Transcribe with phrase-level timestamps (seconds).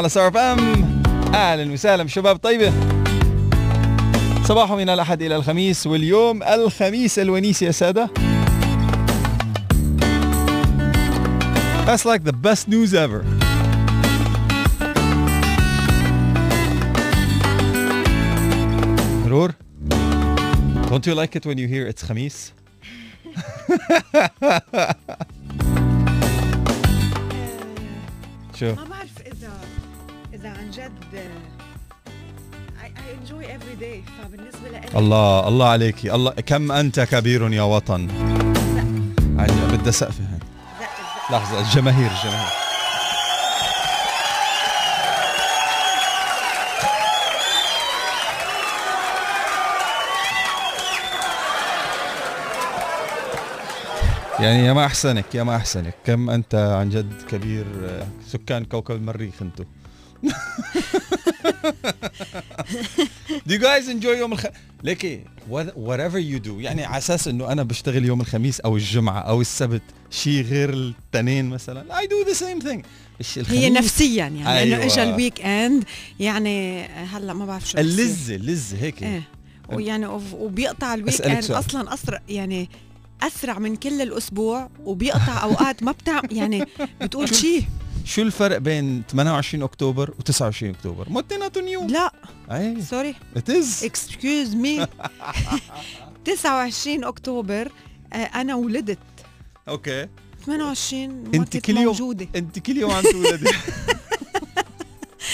[0.00, 1.02] على Star FM
[1.34, 2.72] أهلا وسهلا شباب طيبة
[4.44, 8.10] صباح من الأحد إلى الخميس واليوم الخميس الونيس يا سادة
[11.86, 13.24] That's like the best news ever.
[19.26, 19.52] مرور
[20.90, 22.52] Don't you like it when you hear it's خميس؟
[28.54, 29.19] شو؟ ما بعرف
[30.40, 30.92] إذا عن جد
[32.82, 34.10] I, I enjoy every day.
[34.22, 38.06] فبالنسبة لي الله الله عليكي الله كم أنت كبير يا وطن؟
[39.72, 40.40] بدها سقفه هين
[41.30, 42.50] لحظة الجماهير الجماهير.
[54.40, 55.94] يعني يا ما أحسنك يا ما أحسنك.
[56.06, 59.64] كم أنت عن جد كبير آه، سكان كوكب المريخ أنتو؟
[63.46, 64.46] Do you guys enjoy يوم الخ...
[64.84, 69.20] ليكي what- whatever you do يعني على أساس إنه أنا بشتغل يوم الخميس أو الجمعة
[69.20, 72.82] أو السبت شيء غير التنين مثلا I do the same thing
[73.48, 74.76] هي نفسيا يعني أيوة.
[74.76, 75.84] انه اجى ال weekend
[76.20, 77.78] يعني هلأ ما بعرف شو.
[77.78, 79.22] اللذه اللذه هيك إيه
[79.72, 81.50] ويعني وبيقطع ال weekend.
[81.50, 82.68] أصلا أسرع يعني
[83.22, 86.64] أسرع من كل الأسبوع وبيقطع أوقات ما بتعمل يعني
[87.02, 87.64] بتقول شيء
[88.04, 91.86] شو الفرق بين 28 أكتوبر و29 أكتوبر؟ مو اثنيناتهم يوم.
[91.86, 92.12] لا.
[92.50, 92.82] أي.
[92.82, 94.86] sorry it is excuse me
[96.24, 97.72] 29 أكتوبر
[98.12, 98.98] آه، أنا ولدت.
[99.68, 100.08] okay.
[100.46, 102.28] 28 ما أنت كل يوم موجودة.
[102.36, 103.50] أنت كل يوم عم تولدي.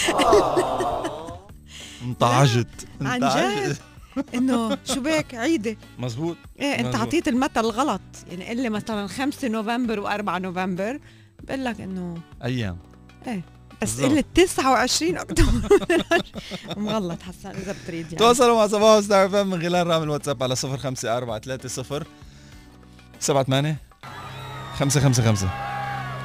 [2.03, 2.87] انطعجت.
[3.01, 3.81] عن انطعجت.
[4.35, 5.77] إنه شو بك عيدة.
[5.99, 6.37] مزبوط.
[6.59, 6.95] إيه أنت.
[6.95, 8.01] عطيت المثل غلط.
[8.29, 10.99] يعني قل لي مثلا 5 نوفمبر و4 نوفمبر.
[11.47, 12.77] بقول لك إنه أيام.
[13.81, 14.11] بس بالضبط.
[14.11, 15.69] قل 29 أكتوبر.
[16.77, 18.17] مغلط حسن إذا بتريد يعني.
[18.17, 22.03] تواصلوا مع صباح Star FM من خلال رقم الواتساب على 05430
[23.19, 23.75] 78
[24.79, 25.49] 555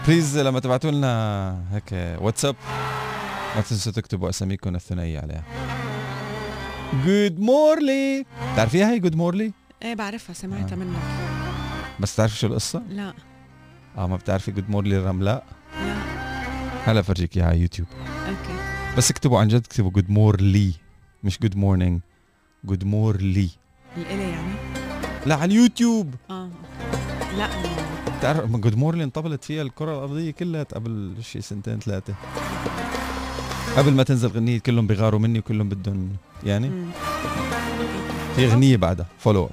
[0.09, 2.57] بليز لما تبعتوا لنا هيك واتساب
[3.57, 5.45] ما تنسوا تكتبوا أساميكم الثنائية عليها.
[7.07, 9.53] جود مورلي بتعرفيها هي جود مورلي
[9.83, 10.79] إيه بعرفها سمعتها آه.
[10.79, 10.97] منك.
[12.01, 13.13] بس تعرفي شو القصة؟ لا.
[13.99, 15.47] آه ما بتعرفي جود مورلي الرملاء
[15.81, 15.97] لا.
[16.85, 17.89] هلا فرجيك اياها على يوتيوب.
[18.29, 18.63] أوكي.
[18.97, 20.73] بس اكتبوا عن جد اكتبوا جود مورلي
[21.25, 22.01] مش جود مورنينج
[22.65, 23.49] جود مورلي
[23.97, 24.53] الإلي يعني؟
[25.27, 26.15] لا على اليوتيوب.
[26.31, 26.51] آه.
[27.39, 27.49] لا
[28.19, 32.15] بتعرف ما جود مورلي انطبلت فيها الكرة الأرضية كلها قبل شي سنتين ثلاثة.
[33.77, 36.09] قبل ما تنزل غنية كلهم بيغاروا مني وكلهم بدهم
[36.45, 36.71] يعني.
[38.37, 39.07] في غنية بعدها.
[39.19, 39.51] فولو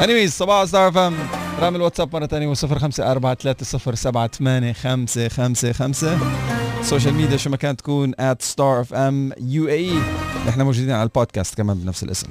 [0.00, 1.14] انيويز صباح ستار فام
[1.60, 5.06] رقم الواتساب مرة ثانية هو 0543
[6.80, 9.94] السوشيال ميديا شو ما كان تكون at star of m UAE
[10.48, 12.26] نحن موجودين على البودكاست كمان بنفس الاسم.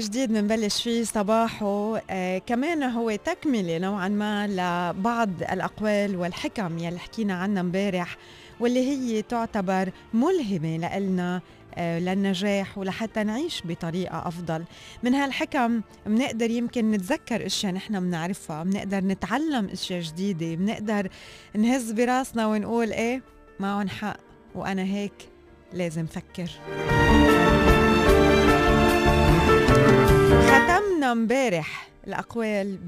[0.00, 7.34] جديد بنبلش فيه صباحه آه كمان هو تكملة نوعا ما لبعض الأقوال والحكم يلي حكينا
[7.34, 8.16] عنها امبارح
[8.60, 11.40] واللي هي تعتبر ملهمة لإلنا
[11.74, 14.64] آه للنجاح ولحتى نعيش بطريقة أفضل.
[15.02, 21.08] من هالحكم بنقدر يمكن نتذكر أشياء نحن بنعرفها بنقدر نتعلم أشياء جديدة بنقدر
[21.54, 23.22] نهز براسنا ونقول إيه
[23.60, 24.16] معهم حق
[24.54, 25.12] وأنا هيك
[25.72, 26.50] لازم فكر.
[30.46, 32.78] ختمنا امبارح الأقوال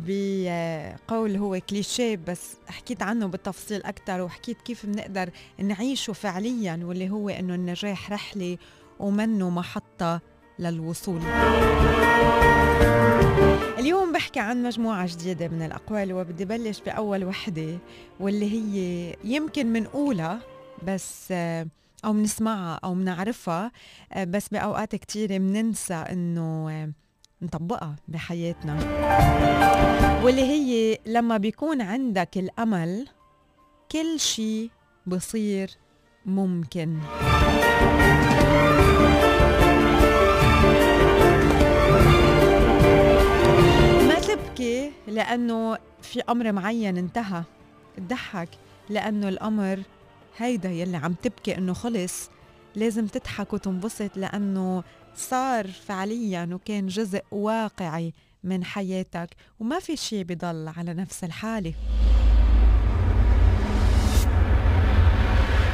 [1.08, 7.28] بقول هو كليشيه بس حكيت عنه بالتفصيل أكثر وحكيت كيف بنقدر نعيشه فعليا واللي هو
[7.28, 8.58] إنه النجاح رحلة
[8.98, 10.20] ومنه محطة
[10.58, 11.20] للوصول.
[13.78, 17.78] اليوم بحكي عن مجموعة جديدة من الأقوال وبدي بلش بأول وحدة
[18.20, 20.40] واللي هي يمكن منقولها
[20.86, 21.32] بس
[22.04, 23.72] أو منسمعها أو منعرفها
[24.16, 26.92] بس بأوقات كتيرة مننسى إنه
[27.42, 28.74] نطبقها بحياتنا.
[30.24, 33.08] واللي هي لما بيكون عندك الأمل
[33.92, 34.70] كل شيء
[35.06, 35.70] بصير
[36.26, 36.98] ممكن.
[44.08, 47.42] ما تبكي لأنه في أمر معين انتهى.
[47.96, 48.48] تضحك
[48.88, 49.82] لأنه الأمر
[50.36, 52.30] هيدا يلي عم تبكي إنه خلص.
[52.74, 54.82] لازم تضحك وتنبسط لأنه
[55.16, 58.12] صار فعليا وكان جزء واقعي
[58.44, 59.28] من حياتك
[59.60, 61.74] وما في شيء بضل على نفس الحالة.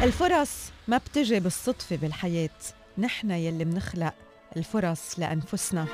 [0.02, 0.50] الفرص
[0.88, 2.50] ما بتجي بالصدفة بالحياة.
[2.98, 4.14] نحن يلي بنخلق
[4.56, 5.86] الفرص لأنفسنا.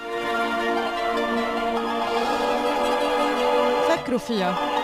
[3.88, 4.81] فكروا فيها.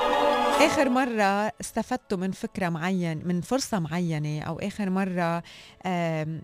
[0.60, 5.42] آخر مرة استفدتوا من فكرة معين من فرصة معينة أو آخر مرة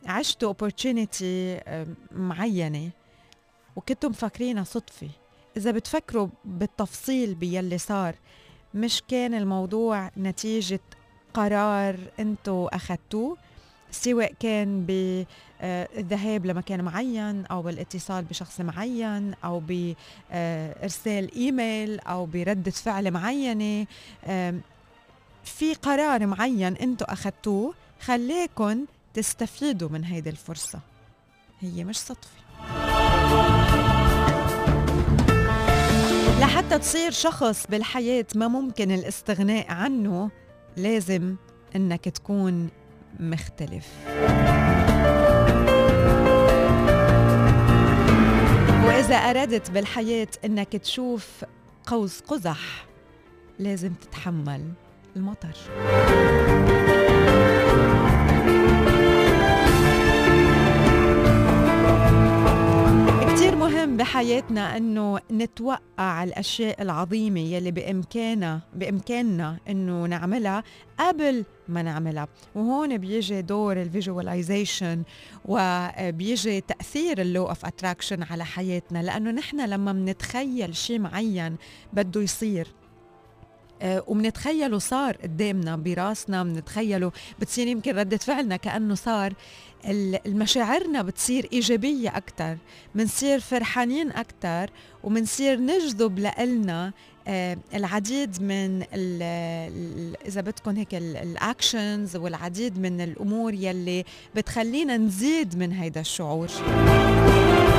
[0.07, 1.63] عشتوا opportunity
[2.13, 2.91] معينة
[3.77, 5.09] وكنتوا مفكرينها صدفة.
[5.57, 8.15] إذا بتفكروا بالتفصيل بيلي صار
[8.75, 10.81] مش كان الموضوع نتيجة
[11.35, 13.37] قرار أنتوا أخدتوه
[13.95, 23.11] سواء كان بالذهاب لمكان معين أو بالاتصال بشخص معين أو بارسال إيميل أو بردة فعل
[23.11, 23.87] معينة.
[25.45, 30.79] في قرار معين أنتم اخذتوه خليكن تستفيدوا من هيدي الفرصة.
[31.61, 32.45] هي مش صدفة.
[36.41, 40.31] لحتى تصير شخص بالحياة ما ممكن الاستغناء عنه
[40.77, 41.37] لازم
[41.77, 42.69] إنك تكون
[43.21, 43.87] مختلف.
[48.87, 51.45] وإذا أردت بالحياة أنك تشوف
[51.87, 52.87] قوس قزح
[53.59, 54.73] لازم تتحمل
[55.17, 55.55] المطر.
[63.55, 70.63] مهم بحياتنا إنه نتوقع الأشياء العظيمة يلي بامكاننا بإمكاننا إنه نعملها
[70.99, 72.29] قبل ما نعملها.
[72.55, 75.03] وهون بيجي دور ال visualization
[75.45, 81.57] وبيجي تأثير ال law of attraction على حياتنا لأنه نحن لما بنتخيل شيء معين
[81.93, 82.69] بده يصير.
[83.85, 89.33] آه، ومنتخيله صار قدامنا براسنا بنتخيله بتصير يمكن ردة فعلنا كأنه صار
[90.27, 92.57] المشاعرنا بتصير إيجابية أكتر
[92.95, 94.71] منصير فرحانين أكتر
[95.03, 96.93] ومنصير نجذب لإلنا
[97.29, 98.83] آه العديد من
[100.27, 106.49] إذا بدكم هيك الأكشنز والعديد من الأمور يلي بتخلينا نزيد من هيدا الشعور.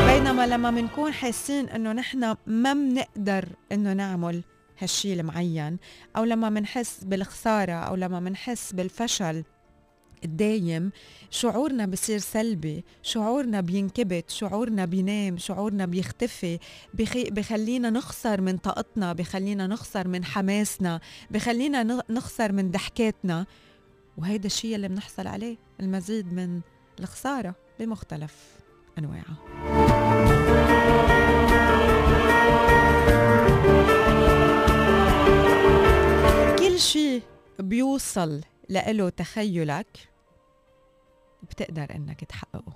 [0.07, 4.43] بينما لما منكون حاسين إنه نحن ما بنقدر إنه نعمل
[4.79, 5.77] هالشي المعين
[6.17, 9.43] أو لما منحس بالخسارة أو لما منحس بالفشل
[10.23, 10.91] الدايم
[11.29, 16.59] شعورنا بصير سلبي شعورنا بينكبت شعورنا بينام شعورنا بيختفي
[16.93, 20.99] بخي بخلينا نخسر من طاقتنا بخلينا نخسر من حماسنا
[21.31, 23.45] بخلينا نخسر من ضحكاتنا.
[24.17, 26.61] وهيدا الشيء اللي بنحصل عليه المزيد من
[26.99, 28.35] الخسارة بمختلف
[28.97, 29.84] أنواعها
[36.75, 37.21] كل شيء
[37.59, 40.09] بيوصل لإله تخيلك
[41.43, 42.73] بتقدر إنك تحققه.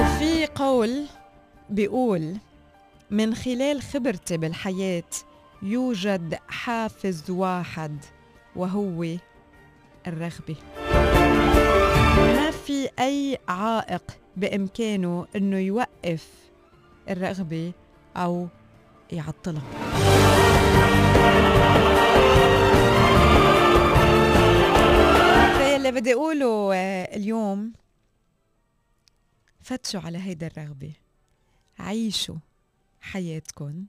[0.00, 1.06] وفي قول
[1.70, 2.36] بيقول
[3.10, 5.10] من خلال خبرتي بالحياة
[5.62, 8.04] يوجد حافز واحد
[8.56, 9.06] وهو
[10.06, 10.56] الرغبة.
[12.16, 16.28] ما في أي عائق بإمكانه أنه يوقف
[17.08, 17.72] الرغبة
[18.16, 18.48] أو
[19.12, 19.62] يعطلها
[25.92, 27.72] بدي أقوله آه، اليوم
[29.60, 30.92] فتشوا على هيدا الرغبة.
[31.78, 32.36] عيشوا
[33.00, 33.86] حياتكم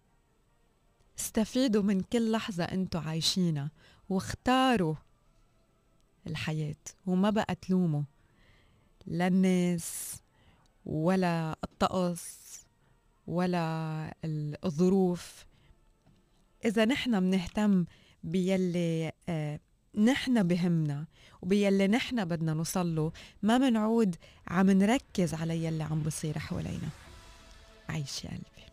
[1.19, 3.71] استفيدوا من كل لحظة أنتوا عايشينها
[4.09, 4.95] واختاروا
[6.27, 6.75] الحياة
[7.07, 8.03] وما بقى تلوموا
[9.05, 10.15] لا الناس
[10.85, 12.42] ولا الطقس
[13.27, 14.15] ولا
[14.65, 15.45] الظروف.
[16.65, 17.85] إذا نحن بنهتم
[18.23, 19.59] بيلي آه
[19.95, 21.05] نحن بهمنا
[21.41, 23.11] وبيلي نحن بدنا نوصله
[23.41, 24.15] ما منعود
[24.47, 26.89] عم نركز على يلي عم بصير حوالينا.
[27.89, 28.72] عيش يا قلبي.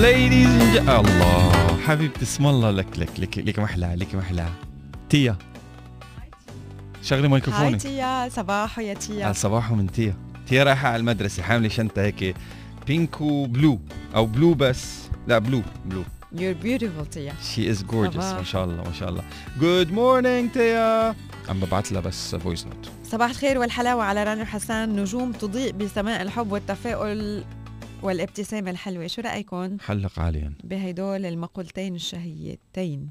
[0.00, 4.46] ladies الله حبيبتي اسم الله لك لك لك لك محلى لك محلى.
[5.10, 5.36] تيا.
[7.02, 9.24] شغلي هاي ميكروفونك تيا صباحو يا تيا.
[9.24, 10.14] على صباحه من تيا.
[10.46, 12.34] تيا رايحة على المدرسة حاملة شنطة هيك
[12.86, 13.80] pink و blue
[14.14, 15.08] أو blue بس.
[15.28, 17.34] لا blue blue You're beautiful تيا.
[17.54, 18.38] she is gorgeous صباح.
[18.38, 19.22] ما شاء الله ما شاء الله.
[19.60, 21.14] good morning تيا.
[21.48, 25.00] عم ببعث لها بس voice note صباح الخير والحلاوة على رانيا وحسان.
[25.00, 27.44] نجوم تضيء بسماء الحب والتفاؤل.
[28.02, 33.10] والابتسامة الحلوة شو رأيكم حلق عاليا بهدول المقولتين الشهيتين.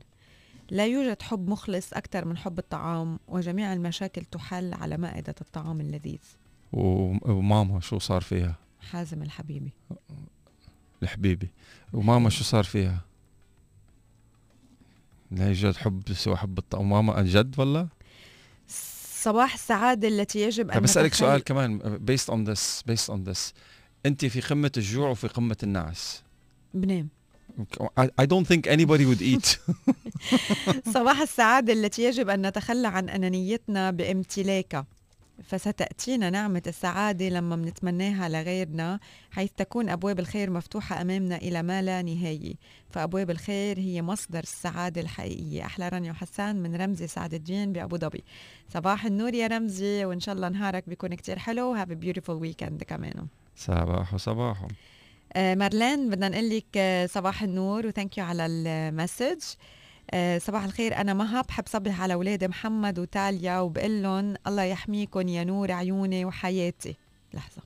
[0.69, 6.19] لا يوجد حب مخلص أكثر من حب الطعام وجميع المشاكل تحل على مائدة الطعام اللذيذ.
[6.74, 8.55] وماما شو صار فيها؟
[8.91, 9.72] حازم الحبيبي.
[11.03, 11.50] الحبيبي.
[11.93, 13.01] وماما شو صار فيها؟
[15.31, 16.89] لا يوجد حب سوى حب الطعام.
[16.89, 17.88] ماما جد والله
[19.22, 23.31] صباح السعادة التي يجب أن طب بسألك نتخيل- سؤال كمان based on this based on
[23.31, 23.53] this.
[24.06, 26.24] أنت في قمة الجوع وفي قمة النعس.
[26.74, 27.10] بنام.
[28.22, 29.60] I, don't think anybody would eat.
[30.96, 34.86] صباح السعادة التي يجب أن نتخلى عن أنانيتنا بامتلاكها
[35.44, 39.00] فستأتينا نعمة السعادة لما منتمناها لغيرنا
[39.32, 42.53] حيث تكون أبواب الخير مفتوحة أمامنا إلى ما لا نهاية.
[42.89, 45.65] فأبواب الخير هي مصدر السعادة الحقيقية.
[45.65, 48.24] أحلى رانيا حسان من رمزي سعد الدين بأبو ظبي.
[48.74, 51.72] صباح النور يا رمزي وإن شاء الله نهارك بيكون كتير حلو.
[51.74, 53.27] have beautiful weekend كمان.
[53.60, 54.68] صباح صباح
[55.34, 59.44] آه، مارلين بدنا نقول لك آه، صباح النور و thank you على ال message.
[60.12, 65.28] آه، صباح الخير أنا مها بحب صبح على أولادي محمد وتاليا وبقول لهم الله يحميكم
[65.28, 66.96] يا نور عيوني وحياتي.
[67.34, 67.62] لحظة.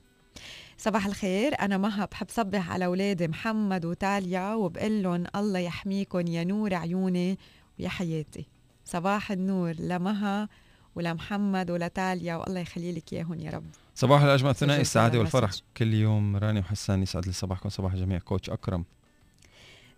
[0.78, 6.44] صباح الخير أنا مها بحب صبح على أولادي محمد وتاليا وبقول لهم الله يحميكم يا
[6.44, 7.38] نور عيوني
[7.78, 8.46] ويا حياتي.
[8.84, 10.48] صباح النور لمها
[10.96, 13.83] ولمحمد ولتاليا والله يخلي لك إياهم يا رب.
[13.94, 15.50] صباح الأجمل ثنائي على والفرح.
[15.76, 17.68] كل يوم رانيا وحسان يسعد لي صباحكم.
[17.68, 18.84] صباح الجميع coach أكرم.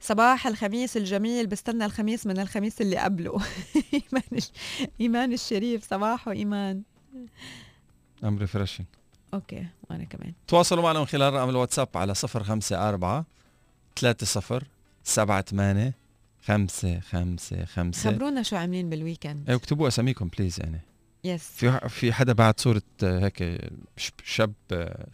[0.00, 1.46] صباح الخميس الجميل.
[1.46, 3.40] بستنى الخميس من الخميس اللي قبله.
[3.94, 4.40] إيمان
[5.00, 5.90] إيمان الشريف.
[5.90, 6.82] صباحو إيمان.
[8.24, 8.86] um refreshing
[9.34, 10.32] okay وأنا كمان.
[10.48, 13.24] تواصلوا معنا من خلال رقم الواتساب على 054
[13.96, 14.60] 30
[15.04, 15.92] 78
[16.46, 19.50] 5 5 5 خبرونا شو عاملين بال weekend.
[19.50, 20.80] إيه اكتبوا أساميكم please يعني.
[21.26, 23.60] يس في في حدا بعت صورة آه، هيك
[24.24, 24.52] شاب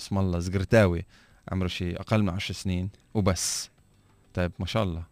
[0.01, 1.05] اسم الله زقرتاوي
[1.53, 3.71] عمره شيء أقل من عشر سنين وبس.
[4.35, 5.03] طيب ما شاء الله.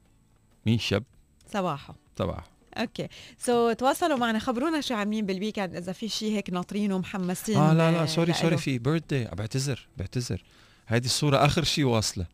[0.66, 1.04] مين شاب؟
[1.52, 2.44] صباحه تبعه
[2.76, 3.08] Okay.
[3.38, 7.56] So so, تواصلوا معنا خبرونا شو عاملين بال weekend إذا في شيء هيك ناطرينه ومحمسين
[7.56, 8.56] آه لا لا sorry sorry.
[8.56, 10.44] في بيرثدي بعتذر بعتذر.
[10.88, 12.26] هيدي الصورة آخر شيء واصلة.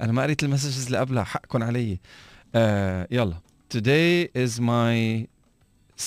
[0.00, 2.00] أنا ما قريت المسجز اللي قبلها حقكم علي.
[2.54, 3.40] آه يلا.
[3.76, 5.26] Today is my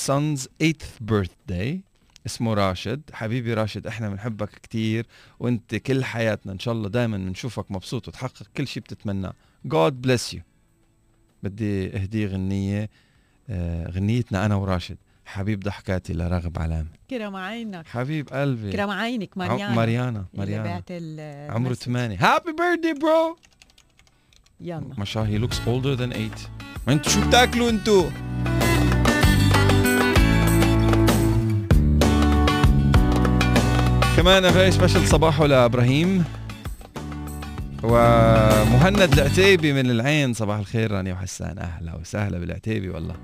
[0.08, 1.89] son's eighth birthday.
[2.26, 3.02] اسمه راشد.
[3.14, 5.06] حبيبي راشد إحنا بنحبك كتير
[5.40, 9.34] وانت كل حياتنا إن شاء الله دائما بنشوفك مبسوط وتحقق كل شيء بتتمناه.
[9.68, 10.40] God bless you.
[11.44, 12.90] بدي اهدي غنية
[13.50, 14.98] آه غنيتنا أنا وراشد.
[15.26, 17.88] حبيب ضحكاتي لراغب علامة كرم عينك.
[17.88, 18.72] حبيب قلبي.
[18.72, 20.26] كرم عينك ماريانا.
[20.34, 21.84] بعت ال- عمره ال message.
[21.84, 23.38] 8 Happy birthday bro
[24.62, 24.94] يلا.
[24.98, 26.32] ما شاء الله he looks older than 8
[26.88, 28.10] ما أنتوا شو بتاكلوا أنتوا؟
[34.20, 36.26] كمان very special صباحه لابراهيم
[37.84, 40.34] ومهند العتيبي من العين.
[40.34, 41.60] صباح الخير رانيا وحسان.
[41.60, 43.16] أهلا وسهلا بالعتيبي والله.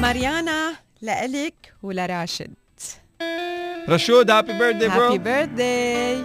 [0.00, 0.72] ماريانا
[1.02, 2.54] لإلك ولراشد.
[3.88, 6.18] رشود happy birthday happy bro birthday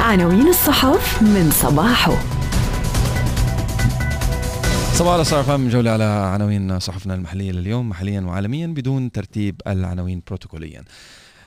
[0.00, 2.33] عناوين الصحف من صباحه.
[4.94, 10.84] صباح الخير فهم جولة على عناوين صحفنا المحلية لليوم محليا وعالميا بدون ترتيب العناوين بروتوكوليا.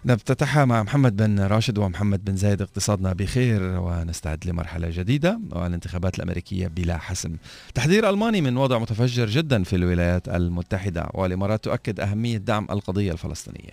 [0.06, 5.39] نفتتحها مع محمد بن راشد ومحمد بن زايد اقتصادنا بخير ونستعد لمرحلة جديدة.
[5.51, 7.36] والانتخابات الأمريكية بلا حسم.
[7.74, 13.72] تحذير ألماني من وضع متفجر جدا في الولايات المتحدة والإمارات تؤكد أهمية دعم القضية الفلسطينية.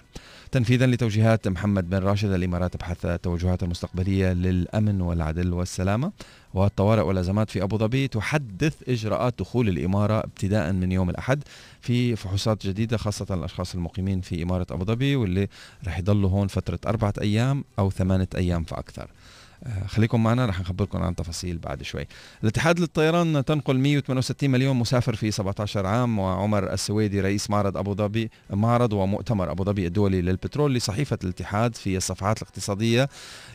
[0.54, 6.12] تنفيذا لتوجيهات محمد بن راشد الإمارات تبحث التوجهات المستقبلية للأمن والعدل والسلامة.
[6.54, 11.42] والطوارئ والأزمات في أبو ظبي تحدث إجراءات دخول الإمارة ابتداء من يوم الأحد
[11.80, 15.48] في فحوصات جديدة خاصة الأشخاص المقيمين في إمارة أبو ظبي واللي
[15.86, 19.02] رح يضلوا هون فترة أربعة أيام أو ثمانية أيام فأكثر.
[19.02, 19.23] آه،
[19.86, 22.06] خليكم معنا رح نخبركم عن تفاصيل بعد شوي.
[22.42, 28.30] الاتحاد للطيران تنقل 168 مليون مسافر في 17 عام وعمر السويدي رئيس معرض أبو ظبي
[28.50, 33.08] معرض ومؤتمر أبو ظبي الدولي للبترول لصحيفة الاتحاد في الصفحات الاقتصادية.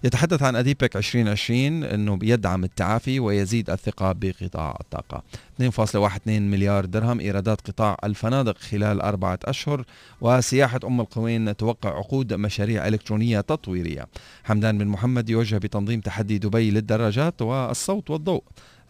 [0.03, 5.23] يتحدث عن أديبك 2020 إنه بيدعم التعافي ويزيد الثقة بقطاع الطاقة.
[5.59, 9.85] 2.12 مليار درهم إيرادات قطاع الفنادق خلال أربعة أشهر
[10.21, 14.07] وسياحة أم القوين توقع عقود مشاريع إلكترونية تطويرية.
[14.43, 18.43] حمدان بن محمد يوجه بتنظيم تحدي دبي للدراجات والصوت والضوء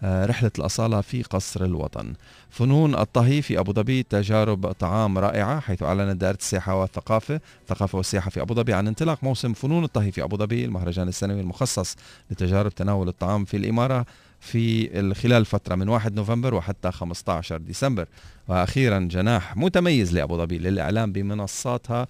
[0.03, 2.13] آه، رحلة الأصالة في قصر الوطن.
[2.49, 8.29] فنون الطهي في أبو ظبي تجارب طعام رائعة حيث أعلنت دائرة السياحة والثقافة الثقافة والسياحة
[8.29, 11.95] في أبو ظبي عن انطلاق موسم فنون الطهي في أبو ظبي المهرجان السنوي المخصص
[12.31, 14.05] لتجارب تناول الطعام في الإمارة.
[14.39, 18.05] في خلال فترة من 1 نوفمبر وحتى 15 ديسمبر.
[18.47, 22.07] وأخيرا جناح متميز لأبو ظبي للإعلام بمنصاتها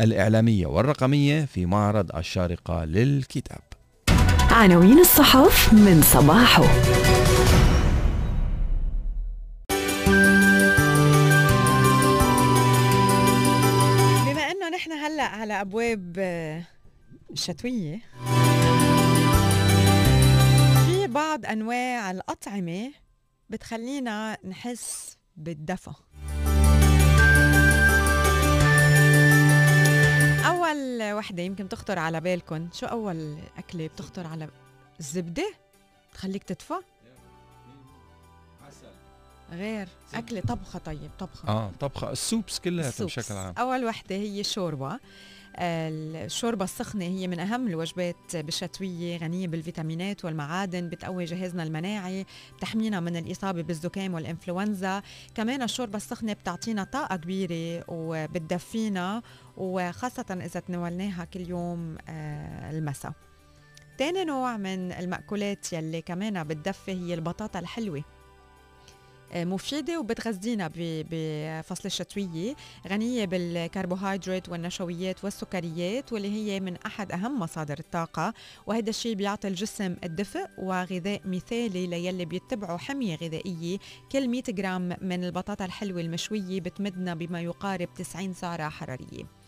[0.00, 3.60] الإعلامية والرقمية في معرض الشارقة للكتاب.
[4.50, 6.62] عناوين الصحف من صباحه.
[14.26, 16.12] بما إنه نحن هلأ على أبواب
[17.34, 17.92] في
[21.12, 22.92] بعض أنواع الأطعمة
[23.50, 25.90] بتخلينا نحس بالدفى
[30.46, 34.48] أول وحدة يمكن تخطر على بالكم شو أول أكلة بتخطر على
[35.00, 35.54] الزبدة
[36.14, 36.74] تخليك تدفى؟
[39.52, 41.48] غير أكلة طبخة طيب طبخة.
[41.48, 42.12] آه طبخة.
[42.12, 43.18] السوبس كلها السوبس.
[43.18, 43.54] بشكل عام.
[43.58, 44.98] أول وحدة هي الشوربة
[45.58, 53.16] الشوربة السخنة هي من أهم الوجبات بالشتوية غنية بالفيتامينات والمعادن بتقوي جهازنا المناعي بتحمينا من
[53.16, 55.02] الإصابة بالزكام والإنفلونزا.
[55.34, 59.22] كمان الشوربة السخنة بتعطينا طاقة كبيرة وبتدفينا
[59.56, 63.12] وخاصة إذا تناولناها كل يوم آه، المساء.
[63.98, 68.04] تاني نوع من المأكولات يلي كمان بتدفي هي البطاطا الحلوة.
[69.34, 72.54] مفيدة وبتغذينا بفصل الشتوية.
[72.88, 78.34] غنية بالكربوهيدرات والنشويات والسكريات واللي هي من أحد أهم مصادر الطاقة.
[78.66, 83.78] وهذا الشيء بيعطي الجسم الدفء وغذاء مثالي ليلي بيتبعوا حمية غذائية.
[84.12, 89.41] كل 100 جرام من البطاطا الحلوة المشوية بتمدنا بما يقارب 90 سعرة حرارية.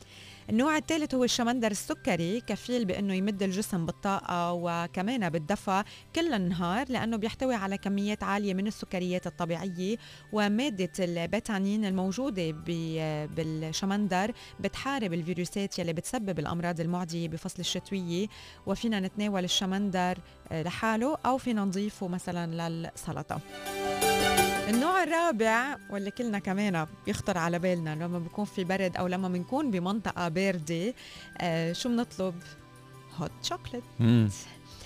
[0.51, 7.17] النوع الثالث هو الشمندر السكري كفيل بأنه يمد الجسم بالطاقة وكمان بالدفى كل النهار لأنه
[7.17, 9.97] بيحتوي على كميات عالية من السكريات الطبيعية
[10.33, 18.27] ومادة البيتانين الموجودة ب- بالشمندر بتحارب الفيروسات يلي بتسبب الأمراض المعدية بفصل الشتوية
[18.67, 20.19] وفينا نتناول الشمندر
[20.53, 23.41] لحاله أو فينا نضيفه مثلا للسلطة.
[24.69, 29.71] النوع الرابع واللي كلنا كمان بيخطر على بالنا لما بيكون في برد أو لما بنكون
[29.71, 30.95] بمنطقة باردة
[31.39, 32.35] آه شو بنطلب؟
[33.17, 33.85] Hot chocolate.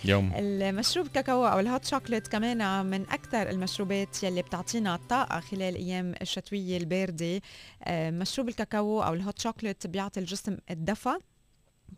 [0.05, 0.33] Yum.
[0.35, 6.15] المشروب كاكاو أو ال hot chocolate كمان من أكثر المشروبات يلي بتعطينا طاقة خلال أيام
[6.23, 7.41] الشتوية الباردة.
[7.85, 11.13] آه، مشروب الكاكاو أو ال hot chocolate بيعطي الجسم الدفى.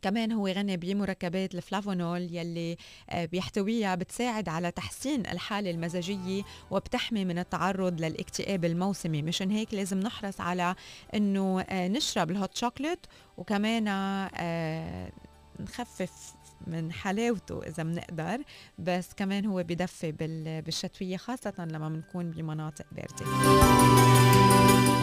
[0.02, 2.76] كمان هو غني بمركبات ال flavonol يلي
[3.10, 9.22] آه، بيحتويها بتساعد على تحسين الحالة المزاجية وبتحمي من التعرض للاكتئاب الموسمي.
[9.22, 10.74] مشان هيك لازم نحرص على
[11.14, 13.06] إنه آه، نشرب ال hot chocolate
[13.36, 15.12] وكمان آه،
[15.60, 16.34] نخفف
[16.66, 18.38] من حلاوته إذا بنقدر
[18.78, 23.26] بس كمان هو بدفي بال- بالشتوية خاصة لما بنكون بمناطق باردة.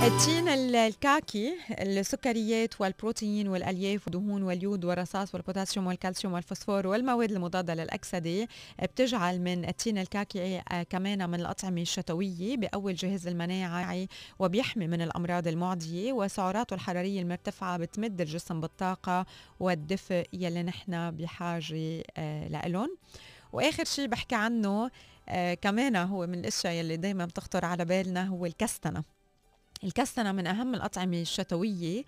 [0.08, 8.48] التين ال- الكاكي السكريات والبروتين والألياف والدهون واليود والرصاص والبوتاسيوم والكالسيوم والفوسفور والمواد المضادة للأكسدة
[8.84, 14.08] بتجعل من التين الكاكي آه، كمان من الأطعمة الشتوية بقوي الجهاز المناعي
[14.40, 19.26] وبيحمي من الأمراض المعدية وسعراته الحرارية المرتفعة بتمد الجسم بالطاقة
[19.60, 21.47] والدفء يلي نحن بحاجة
[22.18, 22.98] آه، لإلهم.
[23.54, 24.92] وآخر شيء بحكي عنه
[25.30, 29.04] آه كمان هو من الأشياء يلي دائما بتخطر على بالنا هو الكستنة.
[29.84, 32.04] الكستنة من أهم الأطعمة الشتوية.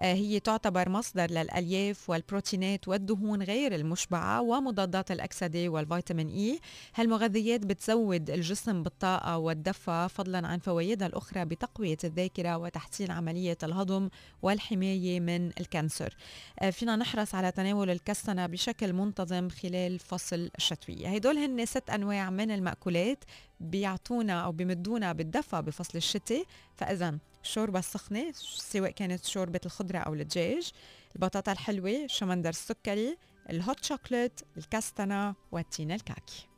[0.00, 6.60] آه، هي تعتبر مصدر للألياف والبروتينات والدهون غير المشبعة ومضادات الأكسدة والفيتامين إي.
[6.94, 14.08] هالمغذيات بتزود الجسم بالطاقة والدفى فضلا عن فوائدها الأخرى بتقوية الذاكرة وتحسين عملية الهضم
[14.42, 16.16] والحماية من ال cancer.
[16.60, 21.08] آه، فينا نحرص على تناول الكستنة بشكل منتظم خلال فصل الشتوية.
[21.08, 23.24] هدول هن ست أنواع من المأكولات
[23.64, 26.44] بيعطونا أو بيمدونا بالدفى بفصل الشتاء
[26.76, 30.70] فإذا الشوربة السخنة سواء كانت شوربة الخضرة أو الدجاج
[31.16, 33.16] البطاطا الحلوة الشمندر السكري
[33.50, 36.48] الهوت شوكولات الكاستنا والتين الكاكي.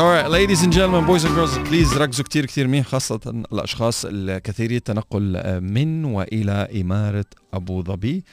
[0.00, 3.20] Alright, ladies and gentlemen, boys and girls, please ركزوا كتير كتير منيح خاصة
[3.52, 8.24] الأشخاص الكثيري التنقل من وإلى إمارة أبو ظبي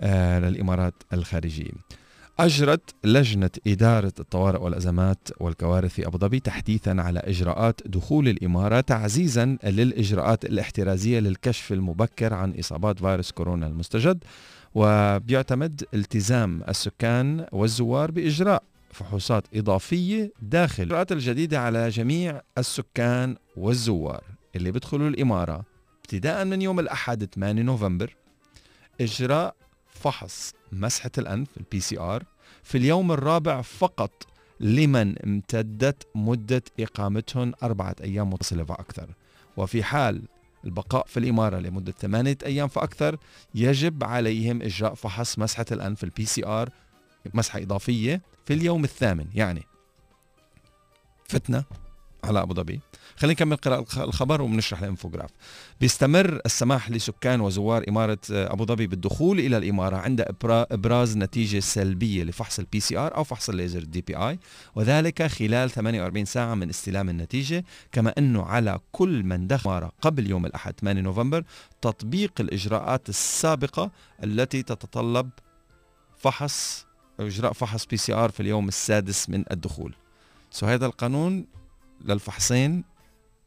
[0.00, 1.70] آه، للإمارات الخارجية.
[2.38, 9.56] أجرت لجنة إدارة الطوارئ والأزمات والكوارث في أبو ظبي تحديثا على إجراءات دخول الإمارة تعزيزا
[9.64, 14.24] للإجراءات الاحترازية للكشف المبكر عن إصابات فيروس كورونا المستجد
[14.74, 24.24] وبيعتمد التزام السكان والزوار بإجراء فحوصات إضافية داخل الإجراءات الجديدة على جميع السكان والزوار
[24.56, 25.64] اللي بيدخلوا الإمارة.
[26.00, 28.16] ابتداء من يوم الأحد 8 نوفمبر
[29.00, 29.54] إجراء
[29.88, 32.24] فحص مسحة الأنف ال PCR
[32.62, 34.26] في اليوم الرابع فقط
[34.60, 39.08] لمن امتدت مدة إقامتهم أربعة أيام متصلة فأكثر.
[39.56, 40.22] وفي حال
[40.64, 43.16] البقاء في الإمارة لمدة ثمانية أيام فأكثر
[43.54, 46.68] يجب عليهم إجراء فحص مسحة الأنف ال PCR
[47.34, 49.62] مسحة إضافية في اليوم الثامن يعني
[51.28, 51.64] فتنا
[52.24, 52.80] على أبو ظبي.
[53.16, 55.30] خلينا نكمل قراءة الخبر وبنشرح ال infograph
[55.80, 60.24] بيستمر السماح لسكان وزوار إمارة أبو ظبي بالدخول إلى الإمارة عند
[60.70, 64.38] إبراز نتيجة سلبية لفحص ال PCR أو فحص الليزر DPI
[64.74, 70.30] وذلك خلال 48 ساعة من استلام النتيجة كما أنه على كل من دخل الإمارة قبل
[70.30, 71.44] يوم الأحد 8 نوفمبر
[71.82, 73.90] تطبيق الإجراءات السابقة
[74.24, 75.30] التي تتطلب
[76.18, 76.86] فحص
[77.26, 79.94] إجراء فحص PCR في اليوم السادس من الدخول.
[80.50, 81.46] So هذا القانون
[82.04, 82.84] للفحصين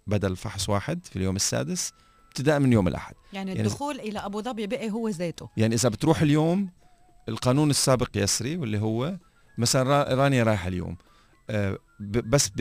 [0.08, 1.94] بدل فحص واحد في اليوم السادس
[2.28, 3.16] ابتداء من يوم الأحد.
[3.34, 5.50] يعني, يعني الدخول إلى أبو ظبي بقي هو ذاته.
[5.58, 6.70] يعني إذا بتروح اليوم
[7.30, 9.18] القانون السابق يسري واللي هو
[9.58, 10.98] مثلا رانيا رايحة اليوم.
[11.50, 12.52] آه، بس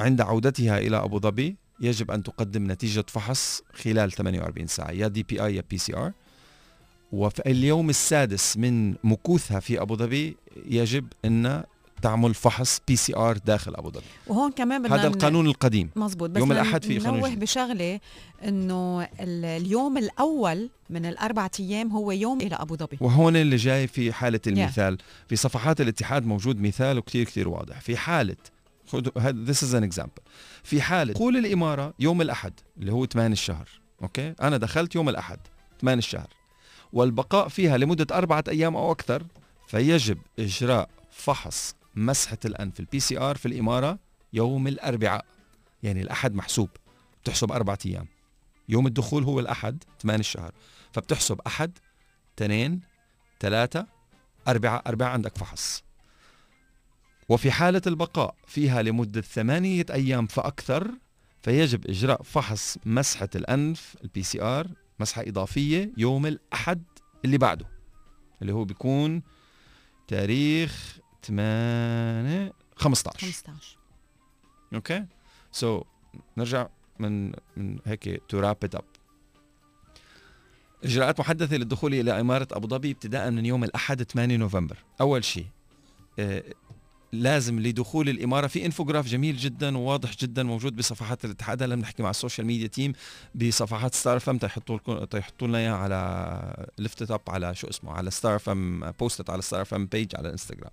[0.00, 5.56] عند عودتها إلى أبو ظبي يجب أن تقدم نتيجة فحص خلال 48 ساعة يا DPI
[5.56, 6.12] يا PCR
[7.12, 11.62] وفي اليوم السادس من مكوثها في أبو ظبي يجب أن
[12.02, 14.04] تعمل فحص PCR داخل أبو ظبي.
[14.26, 15.90] وهون كمان بدنا هذا القانون القديم.
[15.96, 18.00] مزبوط بس يوم الأحد في قانون نوه بشغلة
[18.44, 22.98] إنه اليوم الأول من الأربع أيام هو يوم إلى أبو ظبي.
[23.00, 24.98] وهون اللي جاي في حالة المثال.
[24.98, 25.28] yeah.
[25.28, 27.80] في صفحات الاتحاد موجود مثال وكثير كثير واضح.
[27.80, 28.36] في حالة
[28.86, 29.02] خذ
[29.52, 30.22] this is an example.
[30.62, 33.68] في حالة دخول الإمارة يوم الأحد اللي هو 8 الشهر.
[34.02, 35.38] Okay؟ أنا دخلت يوم الأحد
[35.80, 36.41] 8 الشهر.
[36.92, 39.26] والبقاء فيها لمدة أربعة أيام أو أكثر
[39.66, 43.98] فيجب إجراء فحص مسحة الأنف ال PCR في الإمارة
[44.32, 45.24] يوم الأربعاء
[45.82, 46.68] يعني الأحد محسوب
[47.22, 48.06] بتحسب أربعة أيام.
[48.68, 50.52] يوم الدخول هو الأحد 8 الشهر
[50.92, 51.78] فبتحسب أحد
[52.36, 52.80] اثنين
[53.40, 53.86] ثلاثة
[54.48, 55.82] أربعة أربعة عندك فحص.
[57.28, 60.90] وفي حالة البقاء فيها لمدة ثمانية أيام فأكثر
[61.42, 64.66] فيجب إجراء فحص مسحة الأنف ال PCR
[65.00, 66.82] مسحة إضافية يوم الأحد
[67.24, 67.66] اللي بعده
[68.42, 69.22] اللي هو بيكون
[70.08, 73.78] تاريخ 8 15 15
[74.74, 75.06] okay?
[75.52, 75.84] So so,
[76.36, 78.84] نرجع من من هيك to wrap up
[80.84, 84.78] إجراءات محدثة للدخول إلى إمارة أبو ظبي ابتداء من يوم الأحد 8 نوفمبر.
[85.00, 85.46] أول شيء
[86.18, 86.44] آه،
[87.12, 91.62] لازم لدخول الإمارة في infograph جميل جدا وواضح جدا موجود بصفحات الاتحاد.
[91.62, 92.92] هلا بنحكي مع ال social media team
[93.34, 98.10] بصفحات Star FM تيحطوا لكم تيحطوا لنا إياها على lift up على شو اسمه على
[98.10, 100.70] Star FM posted على Star FM page على الانستغرام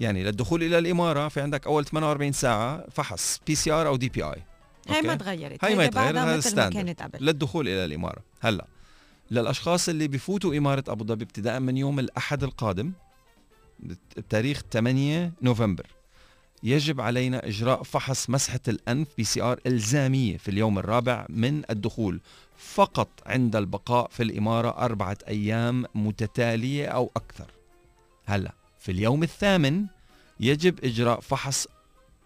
[0.00, 4.42] يعني للدخول إلى الإمارة في عندك أول 48 ساعة فحص PCR أو DPI
[4.88, 5.64] هاي ما تغيرت.
[5.64, 8.22] هاي ما تغيرت هذا standard للدخول إلى الإمارة.
[8.40, 8.66] هلا
[9.30, 12.92] للأشخاص اللي بفوتوا إمارة أبو ظبي ابتداء من يوم الأحد القادم
[14.16, 15.86] بتاريخ 8 نوفمبر.
[16.62, 22.20] يجب علينا إجراء فحص مسحة الأنف PCR إلزامية في اليوم الرابع من الدخول
[22.56, 27.50] فقط عند البقاء في الإمارة أربعة أيام متتالية أو أكثر.
[28.26, 29.86] هلا في اليوم الثامن
[30.40, 31.66] يجب إجراء فحص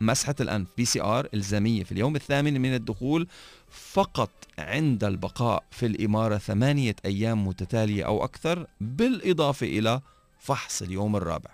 [0.01, 3.27] مسحة الأنف PCR إلزامية في اليوم الثامن من الدخول
[3.71, 10.01] فقط عند البقاء في الإمارة ثمانية أيام متتالية أو أكثر بالإضافة إلى
[10.49, 11.51] فحص اليوم الرابع.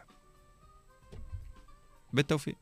[2.12, 2.54] بالتوفيق.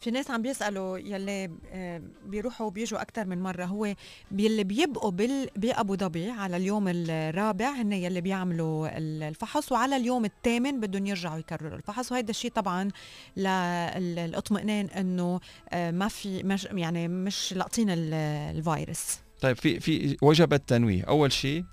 [0.00, 3.94] في ناس عم بيسألوا يلي آه، بيروحوا وبيجوا أكثر من مرة هو
[4.32, 10.80] يلي بيبقوا بال بأبو ظبي على اليوم الرابع هن يلي بيعملوا الفحص وعلى اليوم الثامن
[10.80, 12.12] بدهم يرجعوا يكرروا الفحص.
[12.12, 12.90] وهذا الشيء طبعا
[13.36, 19.18] للاطمئنان إنه آه، ما في مش يعني مش لاقطين الفيروس.
[19.40, 21.64] طيب في في وجب التنويه أول شيء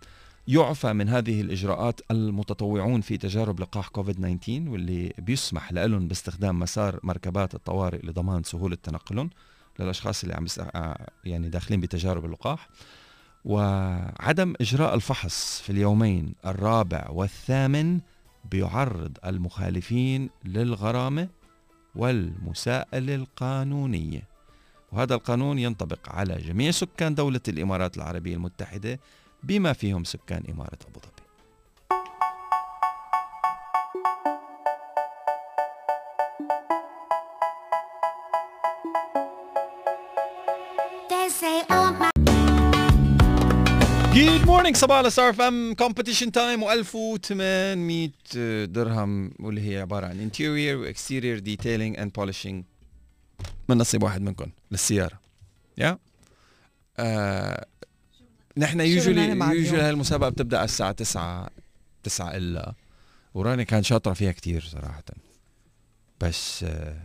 [0.47, 6.99] يعفى من هذه الإجراءات المتطوعون في تجارب لقاح كوفيد 19 واللي بيسمح لهم باستخدام مسار
[7.03, 9.29] مركبات الطوارئ لضمان سهولة تنقلهم
[9.79, 12.69] للأشخاص اللي عم آه، يعني داخلين بتجارب اللقاح.
[13.45, 17.99] وعدم إجراء الفحص في اليومين الرابع والثامن
[18.51, 21.27] بيعرض المخالفين للغرامة
[21.95, 24.23] والمساءلة القانونية.
[24.91, 28.99] وهذا القانون ينطبق على جميع سكان دولة الإمارات العربية المتحدة
[29.45, 31.15] بما فيهم سكان إمارة أبو ظبي.
[44.13, 50.81] good morning صباح ال Star FM competition time و1800 درهم واللي هي عبارة عن interior
[50.81, 52.63] و exterior detailing and polishing
[53.69, 55.19] من نصيب واحد منكم للسيارة.
[55.77, 57.01] يا yeah.
[57.01, 57.65] uh,
[58.57, 61.49] نحن يوجولي يوجولي هاي المسابقه بتبدأ على الساعة 9
[62.03, 62.73] 9 إلا.
[63.33, 65.03] وراني كان شاطرة فيها كتير صراحة.
[66.21, 66.97] بس آه،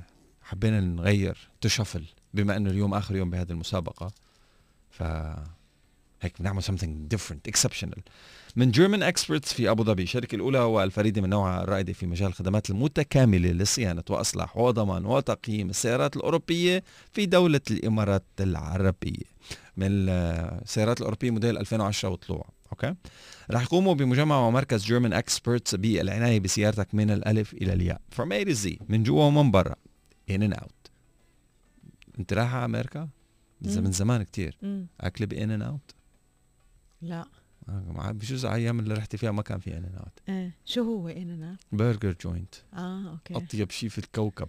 [0.42, 4.12] حبينا نغير تشفل بما إنه اليوم آخر يوم بهذه المسابقة.
[4.90, 5.02] ف
[6.22, 8.00] هيك بنعمل something different exceptional.
[8.56, 12.70] من جيرمان اكسبرتس في أبو ظبي الشركة الأولى والفريدة من نوعها الرائدة في مجال الخدمات
[12.70, 16.82] المتكاملة لصيانة وأصلاح وضمان وتقييم السيارات الأوروبية
[17.12, 19.30] في دولة الإمارات العربية.
[19.80, 22.48] من السيارات الاوروبيه موديل 2010 وطلوع.
[22.72, 22.94] okay؟
[23.50, 28.76] رح يقوموا بمجمع ومركز German Experts بالعناية بسيارتك من الألف إلى الياء A to Z
[28.88, 29.74] من جوا ومن برا
[30.30, 30.90] in and out.
[32.18, 33.08] أنت رايحه على أمريكا؟
[33.62, 34.56] من زمان كتير.
[35.00, 35.94] اكل ب In-N-Out
[37.02, 37.24] لا.
[37.68, 40.54] آه، بجوز أيام اللي رحتي فيها ما كان في In-N-Out إيه.
[40.64, 43.36] شو هو In-N-Out burger joint آه okay.
[43.36, 44.48] أطيب شيء في الكوكب.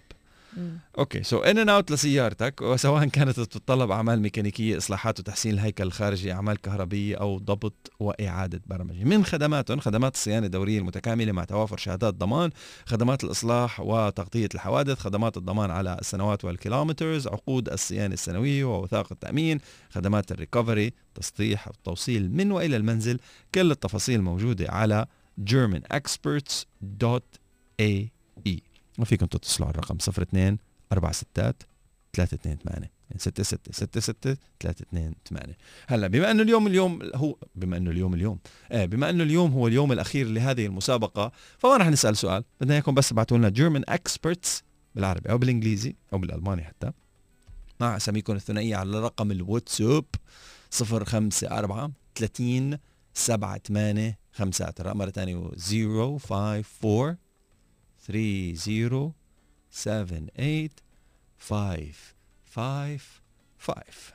[0.98, 1.24] okay.
[1.24, 7.16] so in out لسيارتك وسواء كانت تتطلب أعمال ميكانيكية إصلاحات وتحسين الهيكل الخارجي أعمال كهربية
[7.16, 9.04] أو ضبط وإعادة برمجة.
[9.04, 12.50] من خدماتهم خدمات الصيانة الدورية المتكاملة مع توافر شهادات ضمان
[12.86, 19.60] خدمات الإصلاح وتغطية الحوادث خدمات الضمان على السنوات وال kilometers عقود الصيانة السنوية ووثائق التأمين
[19.90, 23.20] خدمات ال recovery تصليح التوصيل من وإلى المنزل.
[23.56, 25.06] كل التفاصيل موجودة على
[29.02, 30.58] germanexperts.ae وفيكم تتصلوا على الرقم 02
[30.94, 31.54] 46
[32.14, 37.78] 328 6 6 6 6 3 2 8 هلا بما انه اليوم اليوم هو بما
[37.78, 38.40] انه اليوم اليوم
[38.72, 42.44] إيه بما انه اليوم هو اليوم الأخير لهذه المسابقة فما رح نسأل سؤال.
[42.62, 44.64] بدنا إياكم بس تبعتوا لنا جيرمان اكسبرتس
[44.96, 46.92] بالعربي أو بالإنجليزي أو بالألماني حتى.
[47.80, 50.06] مع أساميكم الثنائية على رقم الواتساب
[50.82, 52.78] 054 30
[53.14, 57.18] 7 8 5 مرة ثانية 054
[58.02, 59.14] three zero
[59.70, 60.82] seven eight
[61.38, 63.22] five five
[63.58, 64.14] five.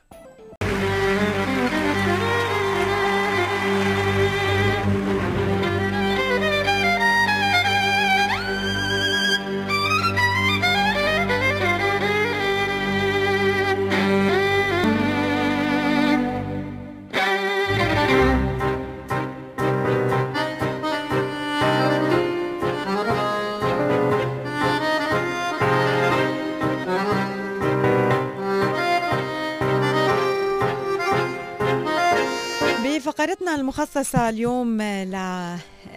[33.26, 34.82] فقرتنا المخصصة اليوم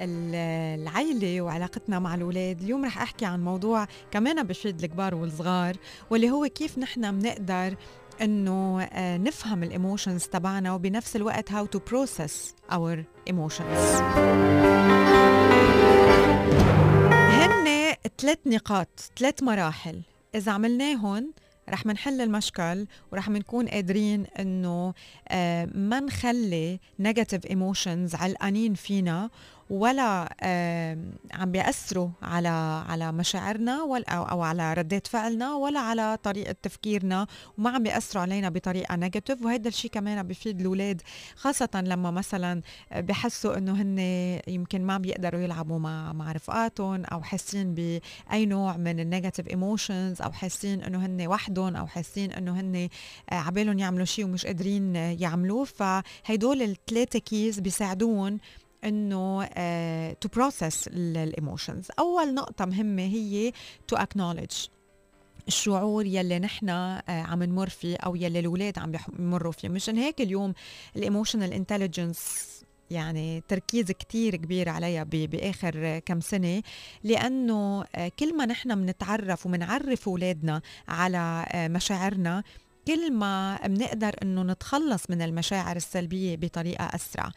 [0.02, 2.62] للعيلة وعلاقتنا مع الأولاد.
[2.62, 5.76] اليوم رح أحكي عن موضوع كمان بشد الكبار والصغار
[6.10, 7.76] واللي هو كيف نحن بنقدر
[8.22, 12.98] إنه آه، نفهم الإيموشنز تبعنا وبنفس الوقت how to process our
[13.30, 14.02] emotions.
[17.12, 20.02] هن ثلاث نقاط ثلاث مراحل.
[20.36, 21.34] إذا عملناهم
[21.70, 24.94] رح منحل المشكل ورح منكون قادرين إنه
[25.30, 29.30] آه، ما نخلي negative emotions علقانين فينا
[29.70, 30.36] ولا
[31.34, 37.28] عم بيأثروا على على مشاعرنا ولا أو على ردات فعلنا ولا على طريقة تفكيرنا
[37.58, 41.02] وما عم بيأثروا علينا بطريقة negative وهذا الشيء كمان بيفيد الأولاد
[41.36, 44.00] خاصة لما مثلا بحسوا إنه هن
[44.48, 50.22] يمكن ما بيقدروا يلعبوا مع مع رفقاتهم أو حاسين بأي نوع من ال negative emotions
[50.22, 52.90] أو حاسين إنه هن وحدهم أو حاسين إنه هن
[53.30, 55.66] آه، عبالهم يعملوا شيء ومش قادرين يعملوه.
[55.66, 58.40] فهيدول الثلاثة keys بيساعدون
[58.84, 59.46] إنه
[60.14, 63.52] to process ال emotions أول نقطة مهمة هي
[63.88, 64.52] to acknowledge
[65.48, 69.70] الشعور يلي نحن آه، عم نمر فيه أو يلي الأولاد عم بيمروا فيه.
[69.70, 70.54] مشان هيك اليوم
[70.96, 72.50] ال emotional intelligence
[72.92, 76.62] يعني تركيز كتير كبير عليها ب- بآخر آه، كم سنة.
[77.04, 82.44] لأنه آه، كل ما نحن بنتعرف وبنعرف أولادنا على آه، مشاعرنا
[82.88, 87.32] كل ما بنقدر إنه نتخلص من المشاعر السلبية بطريقة أسرع.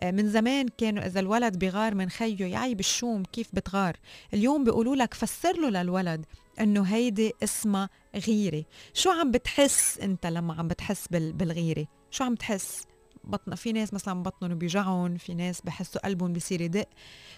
[0.00, 3.96] آه، من زمان كانوا إذا الولد بغار من خيه يعي بالشوم كيف بتغار.
[4.34, 6.24] اليوم بيقولوا لك فسر له للولد
[6.60, 7.88] إنه هيدي اسمها
[8.26, 8.64] غيرة.
[8.94, 12.82] شو عم بتحس أنت لما عم بتحس بال- بالغيرة؟ شو عم تحس؟
[13.24, 16.88] بطن في ناس مثلا بطنهم بيوجعهم في ناس بحسوا قلبهم بصير يدق.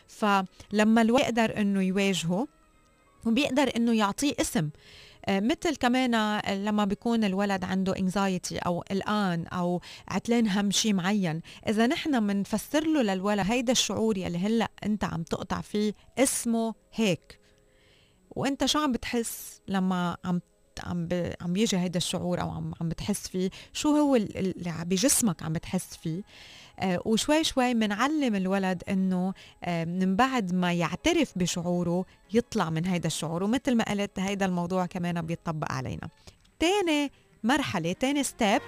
[0.08, 2.48] فلما الولد يقدر إنه يواجهه
[3.26, 4.70] وبيقدر إنه يعطيه اسم.
[5.28, 11.40] مثل كمان آه، لما بيكون الولد عنده انكزايتي أو قلقان أو عتلان هم شيء معين
[11.68, 17.40] إذا نحن بنفسر له للولد هيدا الشعور يلي هلأ أنت عم تقطع فيه اسمه هيك
[18.30, 20.40] وأنت شو عم بتحس لما عم
[20.84, 21.08] عم.
[21.40, 25.52] عم بيجي هيدا الشعور أو عم عم بتحس فيه شو هو ال- اللي بجسمك عم
[25.52, 26.24] بتحس فيه آه
[26.84, 33.42] وشوي شوي بنعلم الولد إنه آه من بعد ما يعترف بشعوره يطلع من هيدا الشعور
[33.42, 36.08] ومثل ما قلت هيدا الموضوع كمان بيطبق علينا.
[36.58, 37.12] تاني
[37.44, 38.62] مرحلة تاني step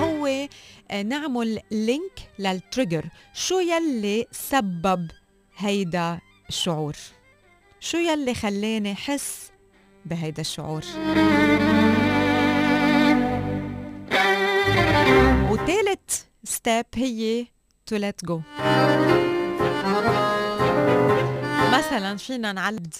[0.00, 0.26] هو
[0.90, 3.04] آه، نعمل link لل trigger
[3.34, 5.10] شو يلي سبب
[5.56, 6.96] هيدا الشعور؟
[7.80, 9.50] شو يلي خلاني حس
[10.04, 10.82] بهيدا الشعور؟
[15.50, 17.46] وثالث step هي
[17.90, 18.40] to let go.
[21.74, 22.94] مثلا فينا نعلد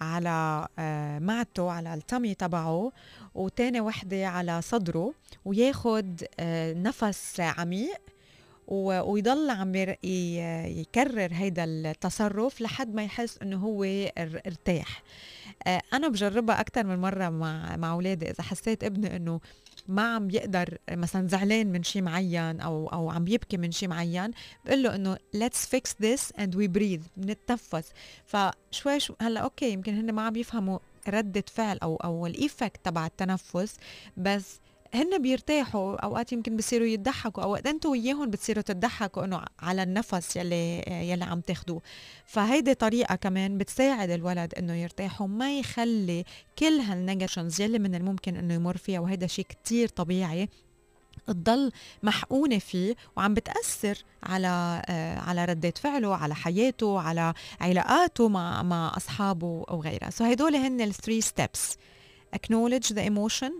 [0.00, 2.92] على آه، معدته على ال tummy تبعه
[3.34, 7.96] وتاني وحدة على صدره وياخد آه، نفس عميق
[8.68, 15.02] ويضل عم يكرر هيدا التصرف لحد ما يحس إنه هو ار- ارتاح.
[15.66, 19.40] آه، أنا بجربها أكثر من مرة مع مع أولادي إذا حسيت ابني إنه
[19.90, 24.30] ما عم بيقدر مثلا زعلان من شيء معين أو أو عم يبكي من شيء معين
[24.64, 27.92] بقول له إنه let's fix this and we breathe بنتنفس.
[28.26, 32.80] فشوي شو هلأ okay يمكن هن ما عم يفهموا ردة فعل أو أو ال effect
[32.84, 33.76] تبع التنفس
[34.16, 34.60] بس
[34.94, 40.84] هن بيرتاحوا أوقات يمكن بصيروا يضحكوا أوقات أنتوا وياهم بتصيروا تضحكوا إنه على النفس يلي
[40.88, 41.80] يلي عم تاخدوه.
[42.26, 46.24] فهيدي طريقة كمان بتساعد الولد إنه يرتاح وما يخلي
[46.58, 50.48] كل هال negatives يلي من الممكن إنه يمر فيها وهيدا شيء كتير طبيعي
[51.26, 51.72] تضل
[52.02, 58.92] محقونة فيه وعم بتأثر على آه، على ردات فعله على حياته على علاقاته مع مع
[58.96, 60.10] أصحابه أو غيرها.
[60.10, 61.76] so هدول هن ال three steps
[62.36, 63.52] acknowledge the emotion.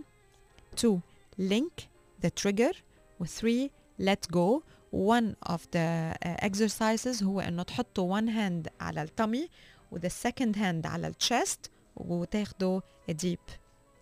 [0.75, 1.10] Two.
[1.39, 1.87] Link
[2.23, 2.73] the trigger
[3.19, 9.01] و three let go one of the uh, exercises هو انه تحطوا one hand على
[9.01, 9.49] ال tummy
[9.91, 13.51] و the second hand على الchest وتاخدوا a deep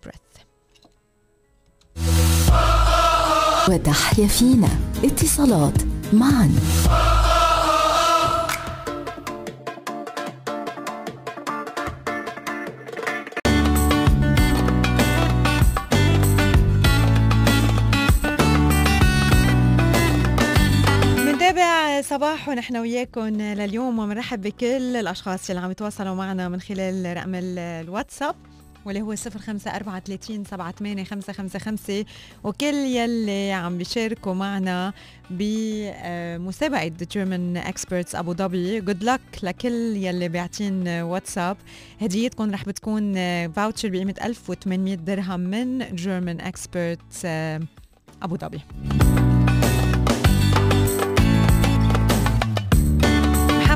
[0.06, 0.44] breath
[3.68, 4.68] وتحيا فينا
[5.04, 6.50] اتصالات معا
[22.10, 27.58] صباح ونحن وياكم لليوم وبنرحب بكل الأشخاص اللي عم يتواصلوا معنا من خلال رقم ال-
[27.58, 28.34] الواتساب
[28.84, 32.04] واللي هو 0534 78
[32.44, 34.92] وكل يلي عم بيشاركوا معنا
[35.30, 41.56] بمسابقة German Experts أبو ظبي good luck لكل يلي بيعطين واتساب.
[42.00, 43.14] هديتكم رح بتكون
[43.52, 47.26] فاوتشر بقيمة 1800 درهم من German Experts
[48.22, 48.60] أبو ظبي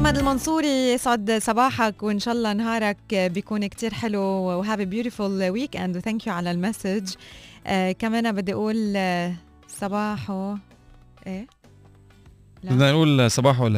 [0.05, 5.97] محمد المنصوري يسعد صباحك وإن شاء الله نهارك بيكون كتير حلو و have beautiful weekend
[5.97, 7.15] و thank you على ال message.
[7.67, 9.35] آه كمان بدي أقول آه،
[9.69, 10.57] صباحو
[11.27, 11.47] إيه.
[12.65, 13.77] بدنا نقول صباحو ل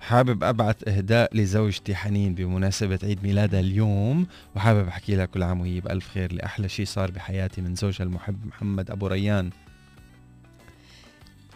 [0.00, 4.26] حابب أبعث إهداء لزوجتي حنين بمناسبة عيد ميلادها اليوم.
[4.56, 8.46] وحابب أحكي لها كل عام وهي بألف خير لأحلى شيء صار بحياتي من زوجها المحب
[8.46, 9.50] محمد أبو ريان.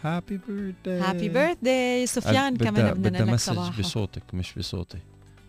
[0.02, 4.98] happy birthday happy birthday سفيان كمان بدنا لك message بصوتك مش بصوتي.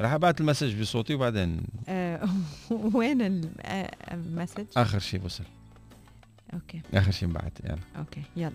[0.02, 2.30] رح ابعت ال message بصوتي وبعدين آه،
[2.94, 5.44] وين ال- آه، ال message؟ آخر شيء وصل
[6.54, 6.82] okay.
[6.94, 8.52] آخر شيء انبعت يعني okay يلا.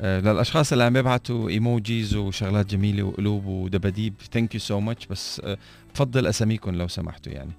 [0.00, 5.40] آه، للأشخاص اللي عم يبعتوا emojis وشغلات جميلة وقلوب ودباديب thank you so much بس
[5.44, 5.58] آه،
[5.94, 7.52] بفضل أساميكم لو سمحتوا يعني.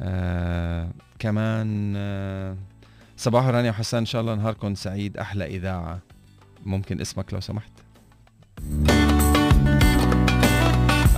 [0.00, 2.56] آه كمان آه
[3.16, 5.98] صباح رانيا وحسان إن شاء الله نهاركم سعيد أحلى إذاعة.
[6.66, 7.72] ممكن اسمك لو سمحت.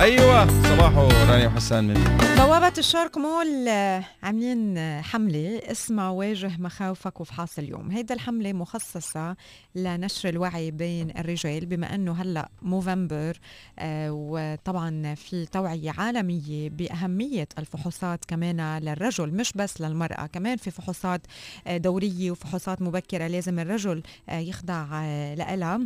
[0.00, 1.94] أيوه صباحو رانيا وحسان من
[2.36, 5.58] بوابة الشرق مول آه، عاملين آه، حملة.
[5.64, 7.90] اسمها واجه مخاوفك وفحاص اليوم.
[7.90, 9.36] هيدا الحملة مخصصة
[9.74, 13.38] لنشر الوعي بين الرجال بما أنه هلأ موفمبر
[13.78, 21.26] آه، وطبعا في توعية عالمية بأهمية الفحوصات كمان للرجل مش بس للمرأة كمان في فحوصات
[21.68, 25.80] دورية وفحوصات مبكرة لازم الرجل يخضع لها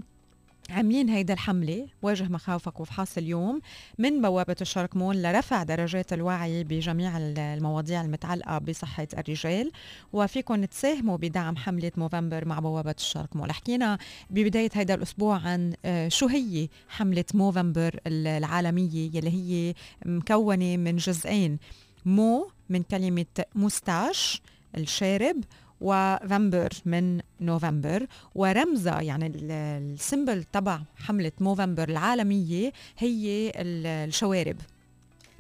[0.70, 3.60] عاملين هيدا الحملة واجه مخاوفك وفحاص اليوم
[3.98, 9.70] من بوابة الشرق مول لرفع درجات الوعي بجميع ال- المواضيع المتعلقة بصحة الرجال
[10.12, 13.52] وفيكم تساهموا بدعم حملة موفمبر مع بوابة الشرق مول.
[13.52, 13.98] حكينا
[14.30, 19.74] ببداية هيدا الأسبوع عن آه، شو هي حملة Movember ال- العالمية يلي هي
[20.06, 21.58] مكونة من جزئين
[22.04, 24.42] مو من كلمة moustache
[24.76, 25.36] الشارب
[25.84, 29.50] وفمبر من نوفمبر ورمزها يعني ال-
[29.94, 34.56] ال symbol تبع حملة Movember العالمية هي ال- الشوارب.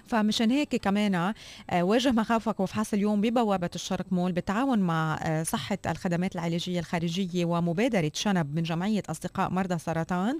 [0.06, 1.14] فمشان هيك كمان
[1.70, 7.44] آه، واجه مخاوفك وفحص اليوم ببوابة الشرق مول بالتعاون مع آه، صحة الخدمات العلاجية الخارجية
[7.44, 10.38] ومبادرة شنب من جمعية أصدقاء مرضى سرطان.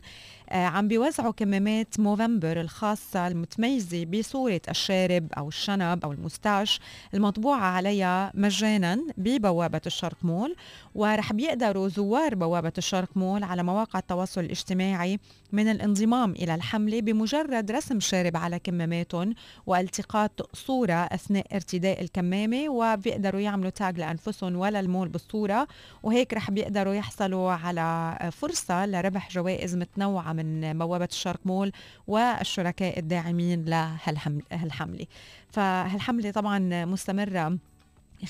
[0.51, 6.81] عم بيوزعوا كمامات Movember الخاصة المتميزة بصورة الشارب أو الشنب أو ال moustache
[7.15, 10.57] المطبوعة عليها مجانا ببوابة الشرق مول
[10.95, 15.19] ورح بيقدروا زوار بوابة الشرق مول على مواقع التواصل الاجتماعي
[15.53, 19.35] من الانضمام إلى الحملة بمجرد رسم شارب على كماماتهم
[19.67, 25.67] والتقاط صورة أثناء ارتداء الكمامة وبيقدروا يعملوا tag لأنفسهم ولا المول بالصورة
[26.03, 31.73] وهيك رح بيقدروا يحصلوا على فرصة لربح جوائز متنوعة من بوابة الشرق مول
[32.07, 35.07] والشركاء الداعمين لهالحملة
[35.51, 37.59] فهالحملة طبعا مستمرة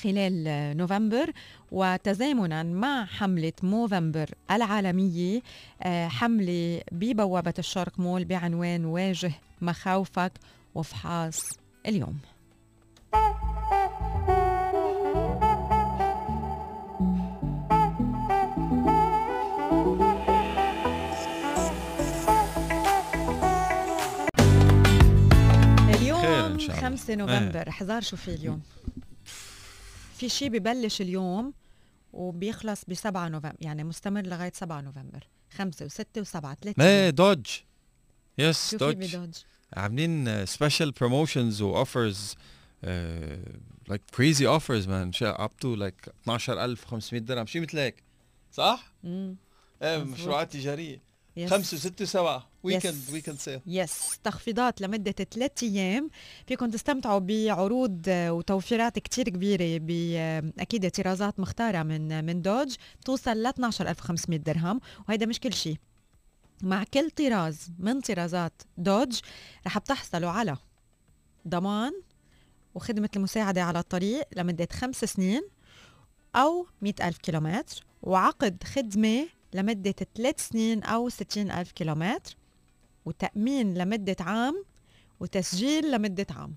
[0.03, 0.43] خلال
[0.77, 1.31] نوفمبر
[1.71, 5.41] وتزامنا مع حملة موفمبر العالمية
[5.81, 9.31] آه، حملة ببوابة الشرق مول بعنوان واجه
[9.61, 10.31] مخاوفك
[10.75, 11.49] وفحاص
[11.85, 12.17] اليوم.
[26.65, 26.97] اليوم الله.
[26.97, 28.61] 5 نوفمبر حزار شو في اليوم؟
[30.17, 31.53] في شيء ببلش اليوم
[32.13, 35.27] وبيخلص ب 7 نوفمبر يعني مستمر لغاية 7 نوفمبر.
[35.57, 37.45] 5 و6 و7 ثلاث إيه Dodge.
[38.37, 39.17] yes Dodge.
[39.73, 42.35] عاملين special promotions و offers
[42.83, 47.45] like crazy offers man up to like 12500 درهم.
[47.45, 48.03] شيء مثل هيك.
[48.51, 49.35] صح؟ امم
[49.81, 50.03] إيه.
[50.03, 51.01] مشروعات تجارية.
[51.47, 53.13] خمسة وستة وسبعة weekend Yes.
[53.13, 56.09] weekend sale yes تخفيضات لمدة ثلاث أيام.
[56.47, 62.75] فيكم تستمتعوا بعروض وتوفيرات كتير كبيرة بأكيد طرازات مختارة من من دوج.
[63.01, 64.81] بتوصل ل 12500 درهم.
[65.07, 65.77] وهيدا مش كل شيء.
[66.63, 69.19] مع كل طراز من طرازات دوج
[69.67, 70.57] رح بتحصلوا على
[71.47, 71.91] ضمان
[72.75, 75.41] وخدمة المساعدة على الطريق لمدة خمس سنين
[76.35, 82.35] أو مئة ألف كيلومتر وعقد خدمة لمدة ثلاث سنين أو ستين ألف كيلومتر
[83.05, 84.65] وتأمين لمدة عام
[85.19, 86.55] وتسجيل لمدة عام.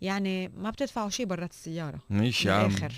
[0.00, 2.68] يعني ما بتدفعوا شيء برات السيارة ماشي يا عم.
[2.68, 2.92] بالآخر.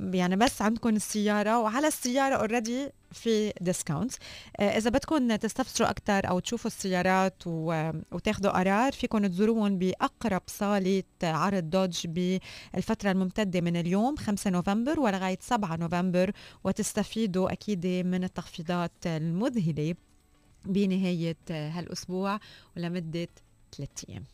[0.00, 4.12] يعني بس عندكم السيارة وعلى السيارة already في discount
[4.60, 7.42] إذا بدكم تستفسروا أكثر أو تشوفوا السيارات.
[8.12, 15.38] وتاخذوا قرار فيكم تزوروهم بأقرب صالة عرض Dodge بالفترة الممتدة من اليوم 5 نوفمبر ولغاية
[15.40, 16.30] 7 نوفمبر
[16.64, 19.94] وتستفيدوا أكيد من التخفيضات المذهلة
[20.64, 22.40] بنهاية هالأسبوع
[22.76, 23.28] ولمدة
[23.76, 24.24] ثلاثة أيام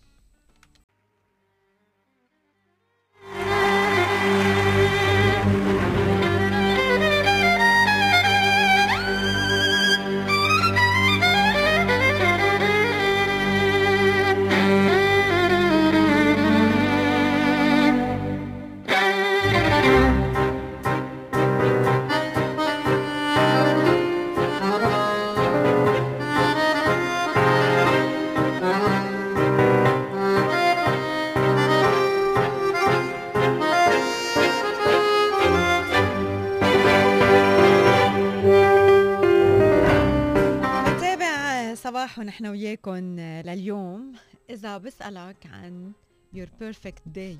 [42.76, 44.12] وياكم لليوم
[44.50, 45.92] إذا بسألك عن
[46.36, 47.36] your perfect day.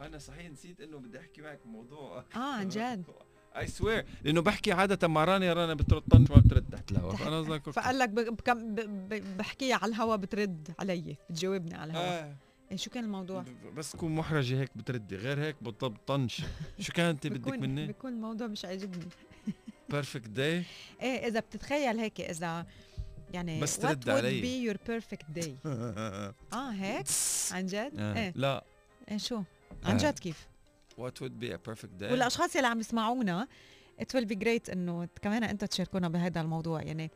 [0.00, 3.04] أنا صحيح نسيت إنه بدي أحكي معك بموضوع آه عن جد.
[3.56, 7.38] I swear لأنه بحكي عادة مع رانيا رانيا بترد طنش ما بترد تحت الهواء فأنا
[7.38, 8.80] قصدك فقال لك بكم ب-
[9.14, 12.36] ب- بحكيها على الهوا بترد علي بتجاوبني على الهوا آه.
[12.70, 13.44] إيه شو كان الموضوع؟
[13.76, 16.42] بس تكون محرجه هيك بتردي غير هيك بتطنش
[16.78, 19.06] شو كانت بدك مني؟ بكون الموضوع مش عاجبني.
[19.88, 20.62] perfect day
[21.02, 22.66] إيه إذا بتتخيل هيك إذا
[23.32, 24.42] يعني بس what ترد would علي.
[24.42, 25.50] be your perfect day
[26.52, 27.06] آه هيك؟
[27.52, 28.32] عن جد؟ إيه.
[28.36, 28.64] لا.
[29.10, 29.42] إيه شو؟
[29.84, 29.98] عن آه.
[29.98, 30.48] جد كيف؟
[31.00, 33.48] What would be a perfect day والأشخاص اللي عم يسمعونا
[34.02, 36.82] it will be great إنه كمان أنت تشاركونا بهذا الموضوع.
[36.82, 37.10] يعني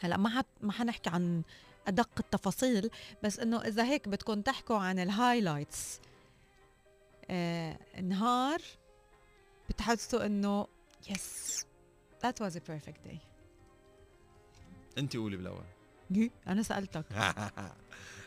[0.00, 1.42] هلأ ما حت ما حنحكي عن
[1.86, 2.90] أدق التفاصيل
[3.22, 6.00] بس إنه إذا هيك بدكم تحكوا عن الهايلايتس
[7.30, 8.62] آه نهار
[9.68, 10.66] بتحسوا إنه
[11.10, 11.64] yes
[12.26, 13.18] that was a perfect day.
[14.98, 15.62] انت قولي بالأول.
[16.48, 17.04] أنا سألتك.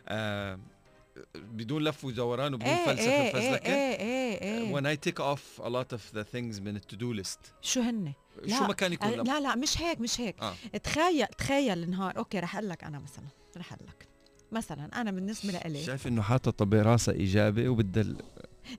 [0.08, 0.60] آه،
[1.36, 4.42] بدون لف ودوران وبدون إيه فلسفة إيه إيه فزلكه إيه إيه.
[4.42, 7.82] إيه when I take off a lot of the things من ال to-do list شو
[7.82, 8.14] هن
[8.44, 10.36] لا، شو ما كان يكون آه، لا لا مش هيك مش هيك.
[10.42, 10.54] آه.
[10.84, 12.18] تخيل تخيل النهار.
[12.18, 13.26] okay رح أقول لك أنا مثلا
[13.58, 14.08] رح أقول لك.
[14.52, 15.84] مثلا أنا بالنسبة لإلي.
[15.84, 18.04] شايف إنه حاطط براسها اجابه وبدها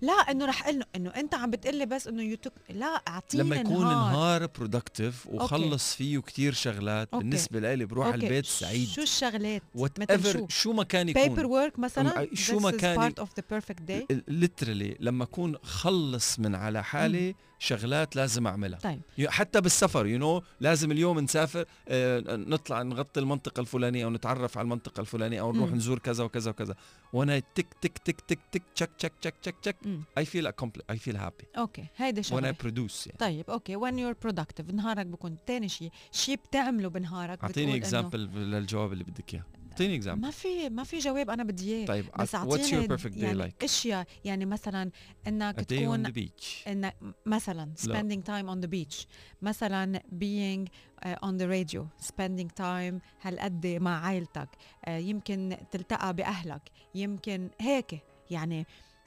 [0.01, 3.85] لا إنه رح أقول إنه أنت عم بتقلي بس إنه يوتيوب لا اعطيني لما يكون
[3.85, 4.13] نهار.
[4.13, 7.25] نهار productive وخلص فيه كتير شغلات okay.
[7.25, 8.89] بالنسبة لي بروح على okay، البيت سعيد.
[8.89, 11.45] شو الشغلات؟ whatever شو؟ شو ما كان بيبر يكون.
[11.45, 14.17] work مثلا شو ما كان part of the perfect day.
[14.29, 18.79] literally لما أكون خلص من على حالي شغلات لازم أعملها.
[18.79, 19.01] طيب.
[19.29, 24.59] حتى بالسفر you you know, لازم اليوم نسافر آه، نطلع نغطي المنطقة الفلانية أو نتعرف
[24.59, 25.77] على المنطقة الفلانية أو نروح مم.
[25.77, 26.75] نزور كذا وكذا وكذا.
[27.13, 29.77] وأنا تك تك تك تك تك check check check check check
[30.19, 31.59] feel accomplished I feel happy.
[31.59, 32.53] okay هيدا شغلة.
[32.53, 33.19] produce يعني.
[33.19, 33.77] طيب okay.
[33.77, 39.35] When you're productive نهارك بكون تاني شيء شيء بتعمله بنهارك إنه example للجواب اللي بدك
[39.35, 39.45] إياه.
[39.73, 43.65] أعطيني example ما في ما في جواب أنا بدي اياه طيب بس اعطيني يعني like
[43.65, 44.91] اشياء يعني مثلا
[45.27, 46.97] انك a تكون the beach انك
[47.27, 49.07] مثلا spending time on the beach
[49.43, 50.69] مثلا being
[51.05, 54.49] uh, on the radio spending time هالقد مع عائلتك
[54.87, 56.63] uh, يمكن تلتقى باهلك
[56.95, 57.99] يمكن هيك
[58.31, 58.67] يعني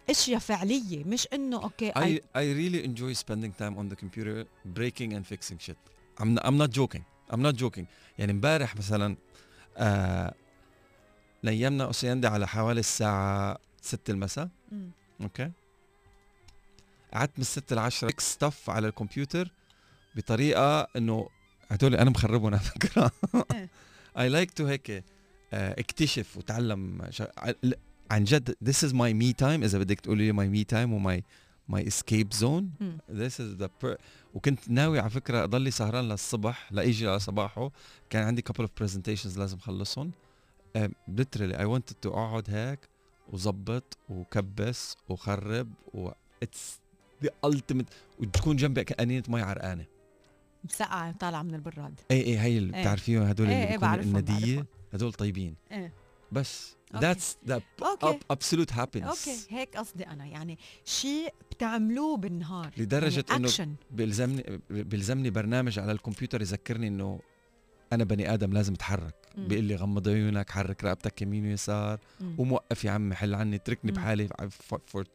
[0.09, 4.45] اشياء فعليه مش انه okay I I really enjoy spending time on the computer
[4.77, 5.77] breaking and fixing shit
[6.19, 7.85] I'm not, I'm not joking I'm not joking
[8.17, 9.17] يعني امبارح مثلا
[9.77, 10.33] آه
[11.45, 14.49] نيمنا اوسياندي على حوالي الساعة 6 المساء.
[15.21, 15.51] okay
[17.13, 19.51] قعدت من 6 ل 10 stuff على الكمبيوتر
[20.15, 21.29] بطريقة إنه
[21.69, 23.11] هدول أنا مخربهم على فكرة.
[24.17, 25.03] I like to هيك
[25.53, 27.09] آه اكتشف وتعلم
[28.11, 31.23] عن جد this is my me time إذا بدك تقولي لي my me time وماي
[31.71, 32.97] my escape zone مم.
[33.09, 33.97] this is the per
[34.33, 37.71] وكنت ناوي على فكرة أضلي سهران للصبح لايجي على صباحه
[38.09, 40.11] كان عندي couple of presentations لازم خلصهم
[41.19, 42.79] literally I wanted to اقعد هيك
[43.29, 46.09] وظبط وكبس وخرب و
[46.45, 46.79] it's
[47.25, 47.85] the ultimate
[48.19, 49.85] وتكون جنبي قنينه مي عرقانة.
[50.63, 51.99] مسقعه طالعة من البراد.
[52.11, 52.81] اي اي هي اللي إيه.
[52.81, 54.65] بتعرفيهم هدول إيه، اللي إيه، بيكونوا بعرفهم.
[54.93, 55.55] هدول طيبين.
[55.71, 55.93] إيه.
[56.31, 57.13] بس okay.
[57.13, 58.19] that's the okay.
[58.19, 59.07] up absolute happiness.
[59.07, 60.25] أوكي هيك قصدي أنا.
[60.25, 62.71] يعني شيء بتعملوه بالنهار.
[62.77, 67.19] لدرجة يعني إنه اكشن بيلزمني بيلزمني برنامج على الكمبيوتر يذكرني إنه
[67.93, 69.15] أنا بني آدم لازم أتحرك.
[69.37, 71.99] بيقول لي غمض عيونك حرك رقبتك يمين ويسار.
[72.37, 73.91] وموقف يا عمي حل عني اتركني.
[73.91, 74.27] بحالي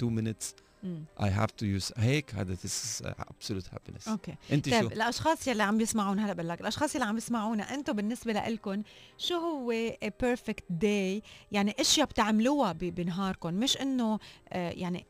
[0.02, 0.54] two minutes.
[0.82, 1.04] مم.
[1.20, 2.34] I have to use هيك.
[2.34, 4.08] هذا is absolute happiness.
[4.08, 4.34] okay.
[4.52, 7.92] أنت شو؟ طيب الأشخاص يلي عم بيسمعونا هلا بقول لك الأشخاص اللي عم بيسمعونا أنتم
[7.92, 8.82] بالنسبة لكم
[9.18, 9.74] شو هو
[10.20, 11.22] perfect day
[11.52, 14.18] يعني إشياء بتعملوها بنهاركم مش إنه
[14.48, 15.06] آه، يعني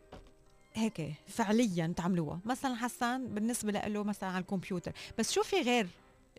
[0.74, 2.40] هيك فعليا تعملوها.
[2.44, 5.86] مثلا حسان بالنسبة له مثلا على الكمبيوتر بس شو في غير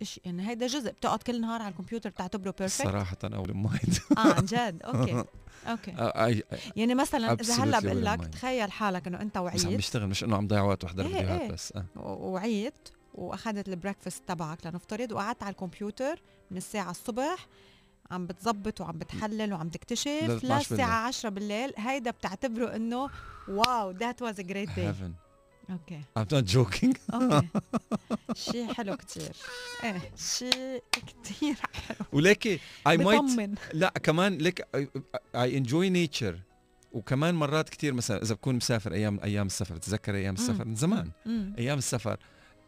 [0.01, 4.33] إشي يعني هيدا جزء بتقعد كل نهار على الكمبيوتر بتعتبره perfect صراحة أول مايند آه
[4.33, 4.81] عن جد.
[4.83, 5.23] okay.
[5.71, 6.43] okay.
[6.75, 8.25] يعني مثلا إذا هلأ بقول لك.
[8.25, 9.77] تخيل حالك إنه أنت بس عم وعيت.
[9.77, 11.51] بشتغل مش إنه عم ضيع وقت واحضر إيه، فيديوهات إيه.
[11.51, 11.73] بس.
[11.75, 11.85] آه.
[11.97, 16.21] وعيت وأخذت ال breakfast تبعك لنفترض وقعدت على الكمبيوتر
[16.51, 17.47] من الساعة الصبح
[18.11, 21.73] عم بتظبط وعم بتحلل وعم تكتشف 12 للساعة 10 بالليل.
[21.77, 23.09] هيدا بتعتبره إنه
[23.47, 24.93] wow that was a great day
[25.69, 26.01] okay.
[26.19, 26.97] I'm not joking.
[27.13, 27.47] okay.
[28.33, 29.31] شيء حلو كتير.
[29.83, 32.05] إيه شيء كتير حلو.
[32.13, 32.57] ولكن
[32.89, 33.55] I might بطمن.
[33.73, 34.67] لا كمان لك
[35.37, 36.35] I enjoy nature.
[36.91, 41.11] وكمان مرات كتير مثلا إذا بكون مسافر أيام أيام السفر تتذكر أيام السفر؟ من زمان.
[41.57, 42.17] أيام السفر.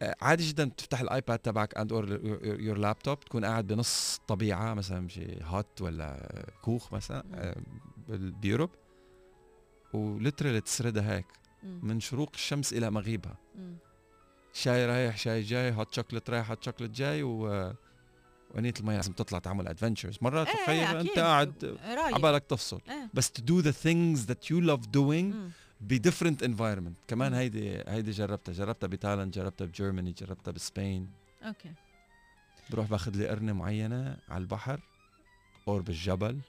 [0.01, 4.73] آه، عادي جدا تفتح ال iPad تبعك and or your laptop تكون قاعد بنص طبيعة
[4.73, 6.29] مثلا شيء hut ولا
[6.61, 7.55] كوخ مثلا آه،
[8.41, 8.69] بيوروب
[9.93, 11.25] و literally تسردها هيك.
[11.63, 13.37] من شروق الشمس إلى مغيبها.
[14.53, 17.73] شاي رايح شاي جاي hot chocolate رايح hot chocolate جاي و
[18.51, 21.09] وانية المي لازم تطلع تعمل adventures مرات إيه، تخيل أكيد.
[21.09, 21.77] أنت قاعد
[22.13, 22.81] عبالك تفصل.
[22.89, 23.09] إيه.
[23.13, 25.51] بس to do the things that you love doing مم.
[25.81, 27.07] ب different environment.
[27.07, 27.33] كمان.
[27.33, 28.53] هيدي هيدي جربتها.
[28.53, 31.09] جربتها بتايلاند جربتها ب Germany جربتها ب Spain.
[31.43, 31.71] okay.
[32.69, 34.79] بروح باخذ لي قرنة معينة على البحر
[35.67, 36.39] or بالجبل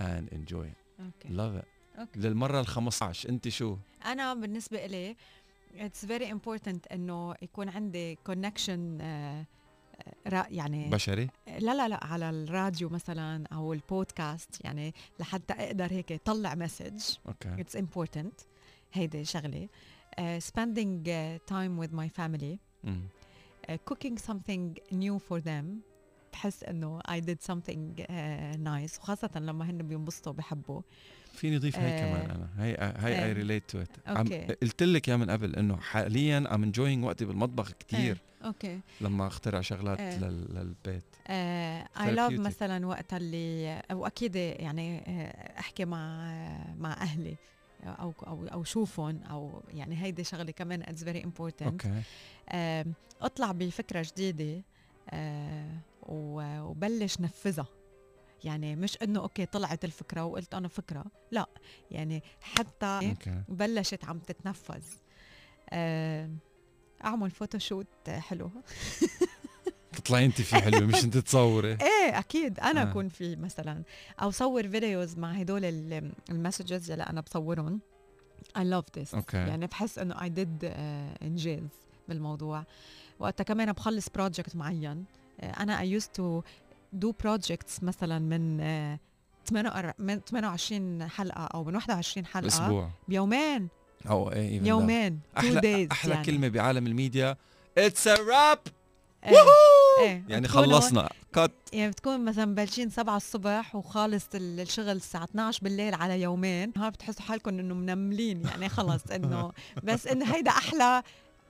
[0.00, 1.00] and enjoy it.
[1.00, 1.28] okay.
[1.28, 1.71] Love it.
[1.98, 2.20] أوكي.
[2.20, 3.76] للمرة ال 15 انت شو؟
[4.06, 5.16] أنا بالنسبة لي
[5.76, 8.98] it's very important إنه يكون عندي connection
[10.26, 11.28] يعني بشري؟
[11.58, 17.60] لا لا لا على الراديو مثلا أو البودكاست يعني لحتى أقدر هيك طلع message okay.
[17.60, 18.40] it's important
[18.92, 19.68] هيدي شغلة.
[20.12, 22.56] uh, spending uh, time with my family.
[22.84, 23.02] مم.
[23.68, 25.64] uh, cooking something new for them.
[26.32, 28.98] بحس إنه I did something uh, nice.
[29.00, 30.82] وخاصة لما هن بينبسطوا بحبوا.
[31.32, 32.48] فيني اضيف هي آه، كمان أنا.
[32.64, 34.08] هي هي اي آه، relate to it.
[34.62, 38.80] قلت لك يا من قبل إنه حاليا I'm enjoying وقتي بالمطبخ كثير okay.
[39.00, 40.18] لما أخترع شغلات آه.
[40.18, 41.04] لل- للبيت.
[41.30, 42.40] I love Therapeutic.
[42.40, 46.32] مثلا وقت اللي واكيد يعني آه، أحكي مع
[46.78, 47.36] مع أهلي
[47.84, 52.02] أو أو أو شوفهم أو يعني هيدي شغلة كمان it's very important okay.
[53.22, 54.62] أطلع بفكرة جديدة
[55.10, 55.68] آه،
[56.02, 57.66] وبلش نفذها.
[58.44, 61.46] يعني مش إنه okay طلعت الفكرة وقلت أنا فكرة لا
[61.90, 63.42] يعني حتى okay.
[63.48, 64.82] بلشت عم تتنفذ.
[65.70, 66.30] آه،
[67.04, 68.50] أعمل photoshoot حلو.
[69.92, 71.72] تطلعي انت في حلوة مش أنت تصوري.
[71.82, 72.60] إيه أكيد.
[72.60, 72.90] أنا آه.
[72.90, 73.82] أكون في مثلا.
[74.22, 77.80] أو صور videos مع هدول ال- ال messages اللي أنا بصورهم.
[78.58, 79.14] I love this.
[79.14, 79.36] okay.
[79.36, 81.68] يعني بحس إنه I did uh, إنجاز
[82.08, 82.64] بالموضوع.
[83.18, 85.04] وقتها كمان بخلص project معين.
[85.42, 86.42] أنا I used to
[87.04, 88.98] do projects مثلا من آه،
[89.48, 93.68] 8 من 28 حلقة أو من 21 حلقة أسبوع بيومين.
[94.10, 94.62] أو إيه.
[94.62, 96.24] يومين أحلى أحلى يعني.
[96.26, 97.36] كلمة بعالم الميديا.
[97.78, 98.58] it's a wrap
[100.00, 100.24] إيه.
[100.28, 101.08] يعني خلصنا.
[101.34, 106.72] cut يعني بتكون مثلا مبلشين 7 الصبح وخالص ال- الشغل الساعة 12 بالليل على يومين.
[106.76, 109.52] ها بتحسوا حالكم إنه منملين يعني خلص إنه
[109.84, 111.02] بس إنه هيدا أحلى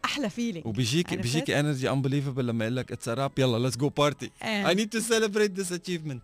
[0.05, 4.31] أحلى feeling وبيجيك؟ بيجيك energy unbelievable لما يقول لك it's wrap يلا let's go party
[4.43, 6.21] I need to celebrate this achievement.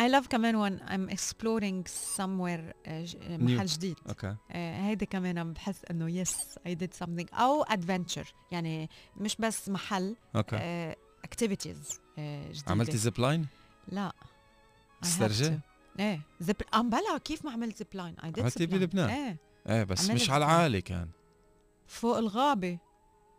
[0.00, 3.96] I love كمان when I'm exploring somewhere آه، ج- محل جديد.
[4.08, 6.28] okay آه، هيدا كمان بحس إنه yes
[6.68, 7.34] I did something.
[7.34, 10.96] أو adventure يعني مش بس محل okay آه،
[11.26, 12.64] activities آه، جديدة.
[12.72, 13.46] عملتي zip line
[13.88, 14.12] لا
[15.04, 15.52] to.
[16.00, 19.36] إيه zip um بلا كيف ما عملت zip line اي عملتي بلبنان؟ إيه.
[19.68, 20.44] إيه بس مش على.
[20.44, 21.08] العالي كان.
[21.86, 22.78] فوق الغابة.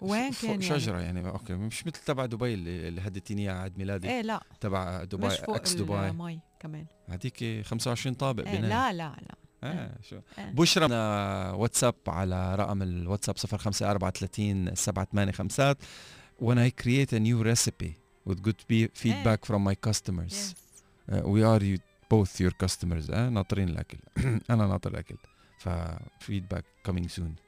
[0.01, 1.53] وين فوق كان شجرة يعني أوكي.
[1.53, 4.07] مش مثل تبع دبي اللي, اللي هديتيني إياها عيد ميلادي.
[4.07, 4.43] يعني؟ إيه لا.
[4.61, 6.09] تبع دبي مش فوق أكس دبي.
[6.09, 6.85] المي كمان.
[7.09, 8.69] هديك 25 طابق إيه بناء.
[8.69, 9.35] لا لا لا.
[9.63, 9.95] إيه.
[10.01, 10.19] شو.
[10.37, 10.51] إيه.
[10.51, 10.85] بشرى
[11.55, 15.75] واتساب على رقم الواتساب 0534 785
[16.39, 17.91] when I create a new recipe
[18.27, 20.33] with good be- feedback from my customers.
[20.33, 20.53] Yes.
[21.11, 21.77] uh, we are you,
[22.09, 23.09] both your customers.
[23.09, 23.97] uh, ناطرين الأكل.
[24.49, 25.15] أنا ناطر الأكل.
[25.59, 27.42] ففيدباك coming soon.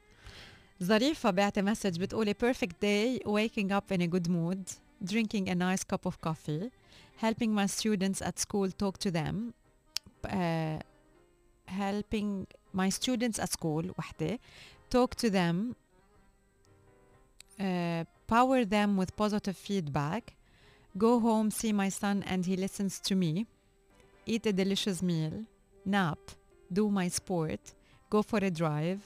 [0.83, 4.69] ظريفة بعت مسج بتقولي perfect day waking up in a good mood
[5.03, 6.71] drinking a nice cup of coffee
[7.17, 9.53] helping my students at school talk to them
[10.25, 10.79] uh,
[11.67, 14.39] helping my students at school وحدة
[14.89, 15.75] talk to them
[17.59, 20.33] uh, power them with positive feedback
[20.97, 23.45] go home see my son and he listens to me
[24.25, 25.45] eat a delicious meal
[25.85, 26.19] nap
[26.73, 27.61] do my sport
[28.09, 29.03] go for a drive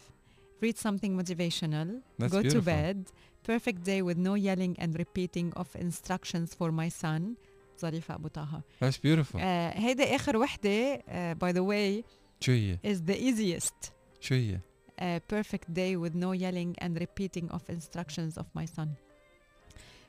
[0.62, 1.88] read something motivational
[2.20, 2.62] That's go to beautiful.
[2.74, 2.98] bed
[3.44, 7.22] perfect day with no yelling and repeating of instructions for my son
[7.82, 12.04] ظريفة أبو طه That's beautiful آه هيدا آخر وحدة uh, by the way
[12.42, 13.92] شو هي is the easiest
[14.22, 14.60] شو هي
[15.02, 18.88] uh, perfect day with no yelling and repeating of instructions of my son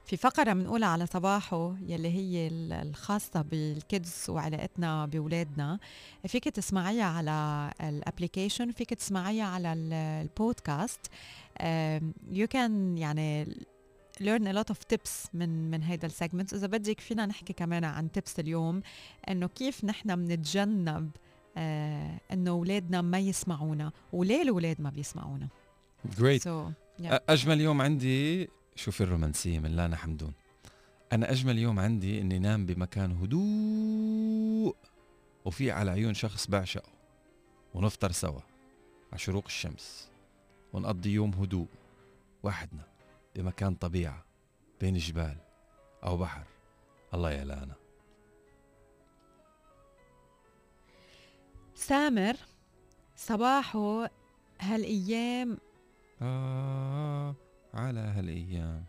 [0.06, 5.80] في فقرة بنقولها على صباحو يلي هي ال- الخاصة بال kids وعلاقتنا بولادنا
[6.28, 11.00] فيك تسمعيها على ال application فيك تسمعيها على ال- ال podcast
[12.32, 13.46] you can يعني
[14.22, 17.84] learn a lot of tips من من هيدا ال segment إذا بدك فينا نحكي كمان
[17.84, 18.82] عن tips اليوم
[19.30, 21.12] إنه كيف نحن بنتجنب
[21.58, 25.48] آه إنه أولادنا ما يسمعونا وليه الأولاد ما بيسمعونا.
[26.20, 26.42] Great.
[26.42, 26.72] So
[27.04, 27.20] yeah.
[27.30, 28.50] أجمل يوم عندي
[28.82, 30.34] شوفي الرومانسية من لانا حمدون
[31.14, 34.76] أنا أجمل يوم عندي إني نام بمكان هدوء
[35.46, 36.90] وفي على عيون شخص بعشقه.
[37.74, 38.40] ونفطر سوا
[39.12, 40.10] على شروق الشمس.
[40.74, 41.68] ونقضي يوم هدوء
[42.44, 42.88] وحدنا
[43.36, 44.26] بمكان طبيعة
[44.82, 45.38] بين جبال
[46.04, 46.44] أو بحر.
[47.14, 47.76] الله يا لانا
[51.76, 52.36] سامر
[53.16, 54.10] صباحو
[54.60, 55.58] هالأيام.
[56.22, 57.36] آه.
[57.74, 58.84] على هالأيام.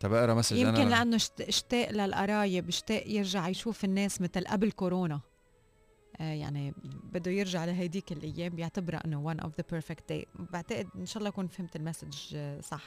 [0.00, 4.72] تبقى أقرأ message يمكن أنا لأنه اشت- اشتاق للقرايب اشتاق يرجع يشوف الناس مثل قبل
[4.72, 5.20] كورونا.
[6.20, 6.74] آه يعني
[7.12, 10.24] بده يرجع لهيديك الأيام بيعتبرها إنه one of the perfect day.
[10.52, 12.82] بعتقد إن شاء الله أكون فهمت ال message آه، صح.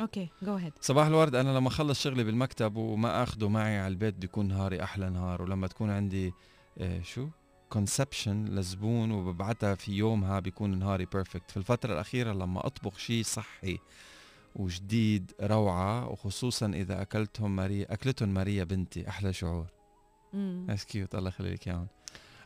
[0.00, 4.14] okay جو هيد صباح الورد أنا لما أخلص شغلي بالمكتب وما أخده معي على البيت
[4.14, 6.32] بده يكون نهاري أحلى نهار ولما تكون عندي
[6.78, 7.28] آه شو؟
[7.70, 13.78] conception لزبون وببعتها في يومها بيكون نهاري perfect في الفترة الأخيرة لما أطبخ شيء صحي
[14.56, 19.66] وجديد روعة وخصوصا إذا أكلتهم ماريا أكلتهم ماريا بنتي أحلى شعور.
[20.66, 21.86] ناس cute الله يخلي لك إياهم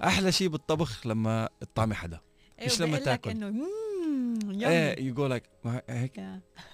[0.04, 2.20] أحلى شيء بالطبخ لما تطعمي حدا
[2.66, 3.30] مش لما تاكل.
[3.30, 4.66] yummy.
[4.66, 5.42] إيه you go like
[5.88, 6.20] هيك.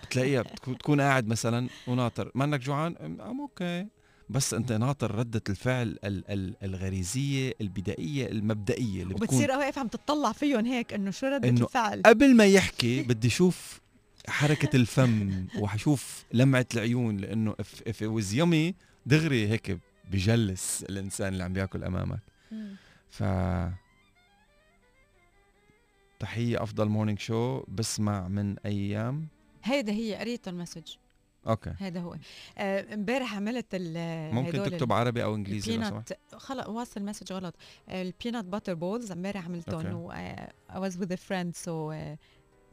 [0.02, 2.30] بتلاقيها بتكون تكون قاعد مثلا وناطر.
[2.34, 3.86] ما انك جوعان؟ um okay
[4.30, 9.88] بس أنت ناطر ردة الفعل ال- ال- الغريزية البدائية المبدئية اللي بتكون وبتصير واقف عم
[9.88, 13.80] تطلع فيهم هيك إنه شو ردة إنه الفعل؟ قبل ما يحكي بدي أشوف
[14.28, 17.54] حركة الفم وحشوف لمعة العيون لأنه
[17.88, 18.74] if it was yummy
[19.06, 19.78] دغري هيك
[20.10, 22.20] بجلس الإنسان اللي عم بياكل أمامك.
[23.10, 23.22] ف
[26.20, 29.26] تحية أفضل مورنينج شو بسمع من أيام.
[29.64, 30.82] هيدا هي قريت ال message
[31.46, 31.72] okay.
[31.78, 32.16] هذا هو.
[32.58, 37.32] آه، امبارح عملت ال ممكن تكتب عربي أو إنجليزي لو سمحت؟ خلص واصل ال message
[37.32, 37.54] غلط.
[37.90, 39.94] ال peanut butter balls امبارح عملتهم.
[39.94, 40.12] و
[40.90, 42.18] with a friend so آه،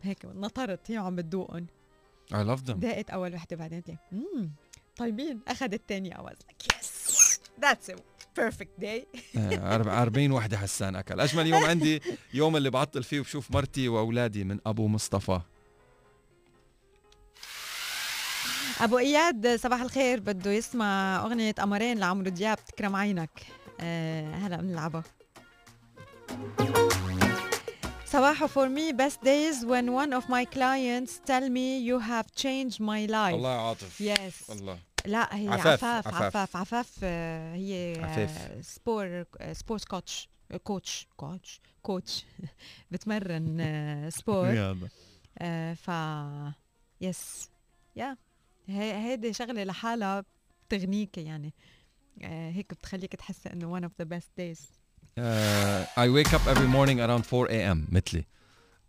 [0.02, 0.92] هيك نطرت.
[0.92, 1.68] هي عم بتدوقهم.
[2.34, 2.72] I love them.
[2.74, 4.52] دقت أول وحدة بعدين قلت امم
[4.98, 5.40] طيبين.
[5.48, 6.14] اخذت الثانية
[7.62, 7.96] that's a
[8.40, 9.06] perfect day.
[9.38, 11.20] آه، أربع- 40 وحدة حسان أكل.
[11.20, 12.02] أجمل يوم عندي
[12.34, 15.42] يوم اللي بعطل فيه وبشوف مرتي وأولادي من أبو مصطفى.
[18.82, 20.20] أبو إياد صباح الخير.
[20.20, 23.30] بده يسمع أغنية قمرين لعمرو دياب تكرم عينك.
[23.80, 25.04] آه هلا بنلعبها
[28.06, 32.80] صباحو for me best days when one of my clients tell me you have changed
[32.80, 33.34] my life.
[33.34, 34.52] الله عاطف Yes.
[34.52, 34.78] الله.
[35.06, 36.36] لا هي عفاف، عفاف عفاف.
[36.36, 38.66] عفاف عفاف, آه، هي عفاف.
[38.66, 40.30] سبور سبورتس كوتش
[40.64, 42.26] كوتش كوتش كوتش
[42.92, 44.76] بتمرن سبور
[45.40, 45.92] آه، ف
[47.02, 47.50] يس
[47.96, 48.18] يا
[48.69, 50.25] هيدي شغله لحالها
[50.69, 51.55] بتغنيك يعني
[52.23, 54.61] آه، هيك بتخليك تحس انه one of the best days
[55.19, 57.89] Uh, I wake up every morning around 4 a.m.
[57.93, 58.25] مثلي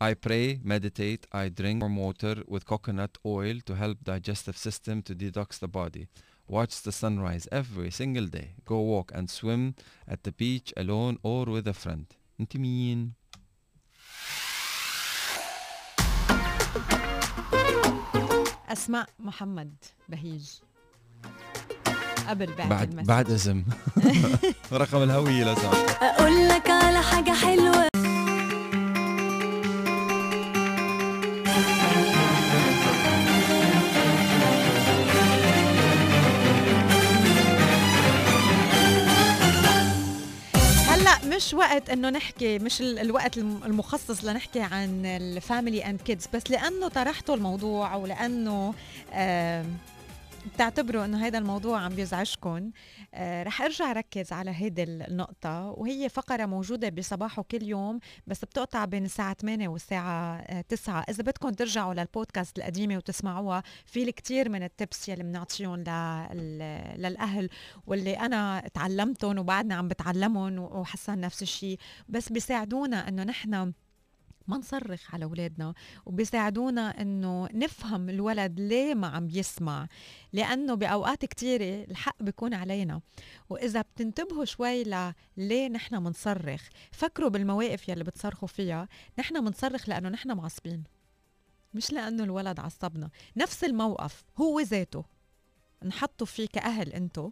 [0.01, 5.15] I pray, meditate, I drink warm water with coconut oil to help digestive system to
[5.15, 6.07] detox the body.
[6.47, 8.49] Watch the sunrise every single day.
[8.65, 9.63] Go walk and swim
[10.07, 12.05] at the beach alone or with a friend.
[12.39, 13.13] انت مين؟
[18.72, 19.74] أسماء محمد
[20.08, 20.44] بهيج.
[22.28, 22.94] قبل بعد بعد.
[23.06, 23.64] بعد اسم.
[24.72, 27.91] رقم الهوية لو سمحت أقول لك على حاجة حلوة.
[41.53, 46.26] مش وقت إنه نحكي مش ال- الوقت الم- المخصص لنحكي عن ال family and kids
[46.34, 48.74] بس لأنه طرحتوا الموضوع ولأنه
[49.12, 49.66] آم،
[50.47, 52.70] بتعتبروا إنه هذا الموضوع عم بيزعجكم.
[53.14, 58.84] آه رح أرجع ركز على هيدي النقطة وهي فقرة موجودة بصباحو كل يوم بس بتقطع
[58.84, 64.62] بين الساعة 8 والساعة آه 9 إذا بدكم ترجعوا للبودكاست القديمة وتسمعوها في الكثير من
[64.62, 67.49] ال tips يلي بنعطيهم لل- للأهل
[67.86, 71.78] واللي أنا تعلمتهم وبعدنا عم بتعلمهم وحسن نفس الشيء
[72.09, 73.72] بس بيساعدونا إنه نحن
[74.49, 75.74] ما نصرخ على أولادنا
[76.07, 79.88] وبيساعدونا إنه نفهم الولد ليه ما عم بيسمع
[80.32, 83.01] لأنه بأوقات كتيرة الحق بيكون علينا.
[83.51, 88.88] وإذا بتنتبهوا شوي لليه نحن منصرخ فكروا بالمواقف يلي بتصرخوا فيها
[89.18, 90.84] نحن منصرخ لأنه نحن معصبين
[91.74, 93.11] مش لأنه الولد عصبنا.
[93.36, 95.05] نفس الموقف هو ذاته
[95.84, 97.30] نحطوا فيه كأهل أنتو.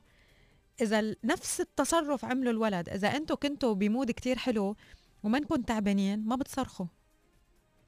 [0.81, 4.77] إذا نفس التصرف عمله الولد إذا أنتو كنتوا بمود كتير حلو
[5.23, 6.87] ومنكن تعبانين ما بتصرخوا.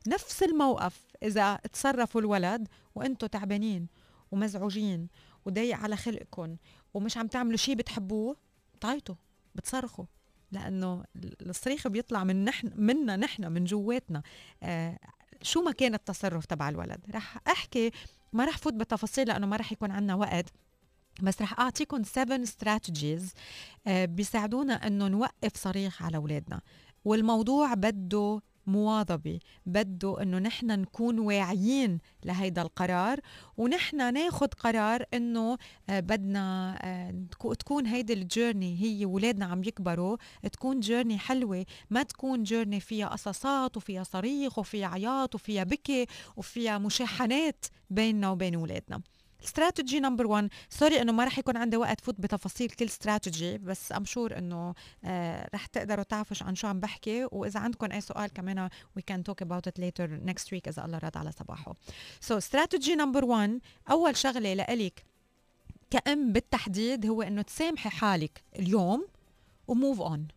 [0.09, 3.86] نفس الموقف إذا تصرفوا الولد وأنتوا تعبانين
[4.30, 5.09] ومزعوجين
[5.46, 6.57] وضيق على خلقكم
[6.94, 8.36] ومش عم تعملوا شيء بتحبوه
[8.74, 9.14] بتعيطوا
[9.55, 10.05] بتصرخوا.
[10.53, 14.22] لأنه ال- الصريخ بيطلع من نحن منا نحن من جواتنا.
[14.62, 14.98] آه
[15.42, 17.00] شو ما كان التصرف تبع الولد.
[17.14, 17.90] رح أحكي
[18.32, 20.46] ما رح فوت بتفاصيل لأنه ما رح يكون عنا وقت.
[21.22, 23.22] بس رح أعطيكم 7 strategies
[23.86, 26.61] آه بيساعدونا إنه نوقف صريخ على أولادنا.
[27.05, 29.39] والموضوع بده مواظبة.
[29.67, 33.21] بده إنه نحن نكون واعيين لهيدا القرار
[33.57, 35.59] ونحن ناخد قرار إنه
[35.89, 40.17] آه، بدنا آه، تكو- تكون هيدي الجيرني هي ولادنا عم يكبروا
[40.53, 46.07] تكون journey حلوة ما تكون journey فيها قصاصات وفيها صريخ وفيها عياط وفيها بكي
[46.37, 49.01] وفيها مشاحنات بيننا وبين ولادنا.
[49.45, 53.93] strategy number 1 sorry إنه ما رح يكون عندي وقت فوت بتفاصيل كل استراتيجي بس
[53.93, 54.74] I'm sure إنه
[55.05, 57.28] آه رح تقدروا تعرفوا عن شو عم بحكي.
[57.32, 58.68] وإذا عندكم أي سؤال كمان
[58.99, 61.74] we can talk about it later next week إذا الله راد على صباحو.
[62.20, 65.05] so strategy number 1 أول شغلة لإلك
[65.90, 69.07] كأم بالتحديد هو إنه تسامحي حالك اليوم
[69.68, 70.28] و move on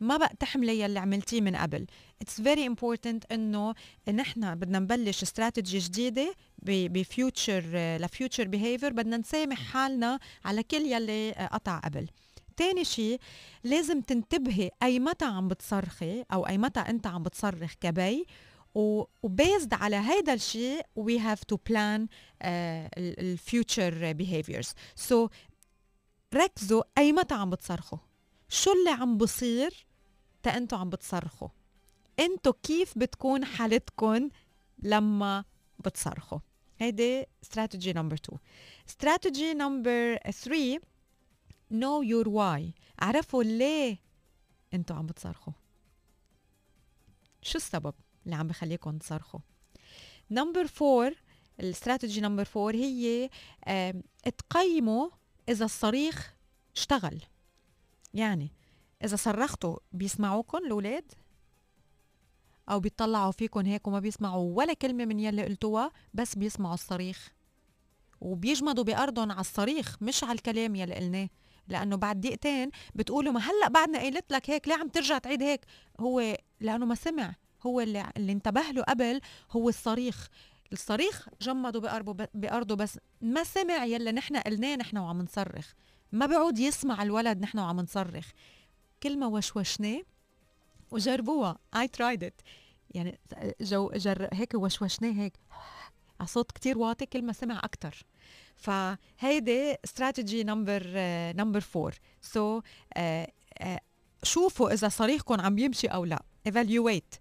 [0.00, 1.86] ما بقى تحملي يلي عملتيه من قبل.
[2.22, 3.74] It's very important إنه
[4.08, 7.62] نحن بدنا نبلش استراتيجي جديدة ب future
[7.96, 12.08] ل future behavior بدنا نسامح حالنا على كل يلي قطع قبل.
[12.56, 13.20] تاني شيء
[13.64, 18.26] لازم تنتبهي أي متى عم بتصرخي أو أي متى أنت عم بتصرخ كبي
[18.74, 22.06] وبيزد على هيدا الشيء we have to plan
[22.98, 24.68] ال future behaviors.
[24.94, 25.28] so
[26.34, 27.98] ركزوا أي متى عم بتصرخوا.
[28.48, 29.86] شو اللي عم بصير؟
[30.42, 31.48] تا أنتوا عم بتصرخوا.
[32.18, 34.28] أنتوا كيف بتكون حالتكم
[34.78, 35.44] لما
[35.84, 36.38] بتصرخوا؟
[36.78, 38.38] هيدي strategy number 2
[38.88, 40.80] strategy number 3
[41.72, 42.72] know your why.
[42.98, 43.98] عرفوا ليه
[44.74, 45.52] أنتوا عم بتصرخوا.
[47.42, 49.40] شو السبب اللي عم بخليكم تصرخوا؟
[50.30, 51.12] number 4
[51.60, 53.30] ال strategy number 4 هي
[53.64, 53.94] آه
[54.38, 55.08] تقيموا
[55.48, 56.34] إذا الصريخ
[56.76, 57.22] اشتغل.
[58.14, 58.52] يعني
[59.04, 61.12] إذا صرختوا بيسمعوكم الأولاد
[62.68, 67.28] أو بيطلعوا فيكم هيك وما بيسمعوا ولا كلمة من يلي قلتوها بس بيسمعوا الصريخ.
[68.20, 71.28] وبيجمدوا بأرضهم على الصريخ مش على الكلام يلي قلناه.
[71.68, 75.60] لأنه بعد دقيقتين بتقولوا ما هلأ بعدنا قلت لك هيك ليه عم ترجع تعيد هيك؟
[76.00, 77.34] هو لأنه ما سمع.
[77.66, 79.20] هو اللي, اللي انتبه له قبل
[79.50, 80.28] هو الصريخ.
[80.72, 85.72] الصريخ جمدوا بأرضه بأرضه بس ما سمع يلي نحن قلناه نحن وعم نصرخ.
[86.12, 88.30] ما بيعود يسمع الولد نحن وعم نصرخ.
[89.02, 90.02] كل ما وشوشناه
[90.90, 91.58] وجربوها.
[91.76, 92.40] I tried it
[92.90, 93.18] يعني
[93.60, 95.32] جو جر هيك وشوشناه هيك.
[96.20, 98.04] على صوت كتير واطي كل ما سمع أكثر
[98.56, 100.82] فهيدي strategy number
[101.32, 101.92] number 4
[102.22, 102.60] so
[104.22, 106.22] شوفوا إذا صريخكم عم يمشي أو لا.
[106.48, 107.18] Evaluate.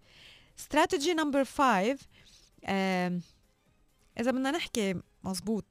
[0.59, 1.97] strategy number 5
[4.19, 5.65] إذا بدنا نحكي مزبوط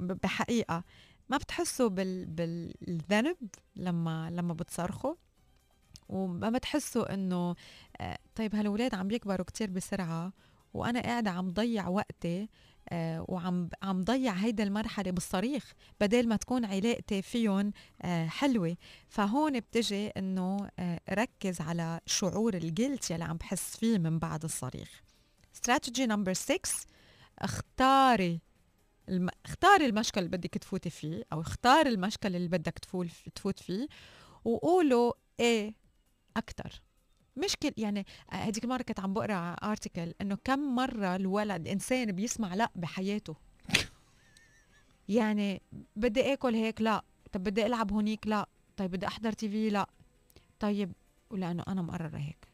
[0.00, 0.84] بحقيقة
[1.32, 2.26] ما بتحسوا بال...
[2.26, 3.36] بالذنب
[3.76, 5.14] لما لما بتصرخوا؟
[6.08, 7.54] وما بتحسوا إنه
[8.00, 10.32] آه، طيب هالولاد عم يكبروا كتير بسرعة
[10.74, 12.48] وأنا قاعدة عم ضيع وقتي
[12.88, 17.72] آه وعم عم ضيع هيدا المرحلة بالصريخ بدل ما تكون علاقتي فيهم
[18.02, 18.76] آه حلوة.
[19.08, 20.70] فهون بتجي إنه
[21.10, 25.02] ركز على شعور الجلت يلي عم بحس فيه من بعد الصريخ.
[25.54, 26.58] استراتيجي نمبر 6
[27.38, 28.40] اختاري
[29.08, 29.28] الم...
[29.44, 33.88] اختاري المشكل اللي بدك تفوتي فيه أو اختاري المشكل اللي بدك تفول تفوت فيه
[34.44, 35.74] وقولوا إيه
[36.36, 36.82] أكثر
[37.36, 42.70] مشكل يعني هذيك المره كنت عم بقرأ ارتكل إنه كم مرة الولد إنسان بيسمع لأ
[42.74, 43.36] بحياته.
[45.08, 45.62] يعني
[45.96, 49.86] بدي آكل هيك لأ طب بدي ألعب هونيك لأ طيب بدي أحضر TV لأ.
[50.60, 50.92] طيب
[51.30, 52.48] ولأنه أنا مقررة هيك.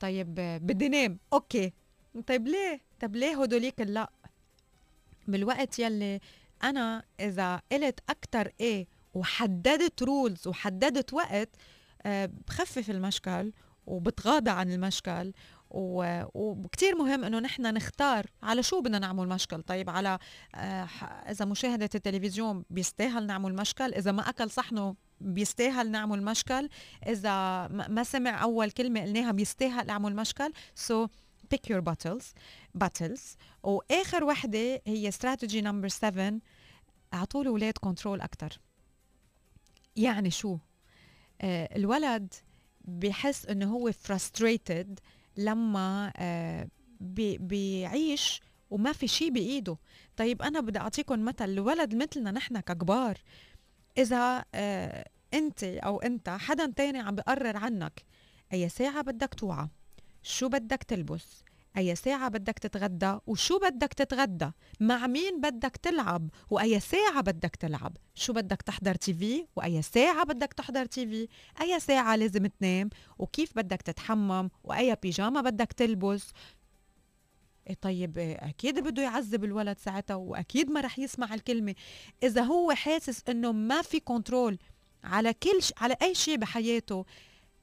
[0.00, 1.72] طيب بدي نام okay.
[2.26, 4.10] طيب ليه؟ طب ليه هدوليك لا
[5.26, 6.20] بالوقت يلي
[6.64, 11.48] أنا إذا قلت أكثر إيه وحددت rules وحددت وقت
[12.06, 13.52] آه، بخفف المشكل
[13.86, 15.32] وبتغاضى عن المشكل
[15.74, 19.62] وكتير مهم إنه نحن نختار على شو بدنا نعمل مشكل.
[19.62, 20.18] طيب على
[20.54, 20.88] آه،
[21.30, 26.68] إذا مشاهدة التلفزيون بيستاهل نعمل مشكل إذا ما أكل صحنه بيستاهل نعمل مشكل
[27.06, 30.52] إذا ما سمع أول كلمة قلناها بيستاهل نعمل مشكل.
[30.74, 31.10] so so
[31.54, 32.24] pick your battles
[32.82, 33.36] battles.
[33.62, 36.32] وآخر وحدة هي strategy number 7
[37.14, 38.60] اعطوا الاولاد control أكثر
[39.96, 40.58] يعني شو؟
[41.40, 42.34] آه الولد
[42.84, 44.88] بحس إنه هو frustrated
[45.36, 46.68] لما آه
[47.00, 48.40] بي بيعيش
[48.70, 49.76] وما في شيء بإيده.
[50.16, 53.18] طيب أنا بدي اعطيكم مثل الولد مثلنا نحن ككبار.
[53.98, 58.04] إذا آه أنت أو أنت حدا تاني عم بقرر عنك
[58.52, 59.68] أي ساعة بدك توعى؟
[60.24, 61.44] شو بدك تلبس؟
[61.76, 64.50] أي ساعة بدك تتغدى؟ وشو بدك تتغدى؟
[64.80, 70.52] مع مين بدك تلعب؟ وأي ساعة بدك تلعب؟ شو بدك تحضر TV؟ وأي ساعة بدك
[70.52, 71.28] تحضر TV؟
[71.60, 76.30] أي ساعة لازم تنام؟ وكيف بدك تتحمم؟ وأي بيجامة بدك تلبس؟
[77.66, 81.74] إيه طيب أكيد بده يعذب الولد ساعتها وأكيد ما رح يسمع الكلمة.
[82.22, 84.58] إذا هو حاسس إنه ما في control
[85.04, 85.72] على كل ش...
[85.76, 87.04] على أي شيء بحياته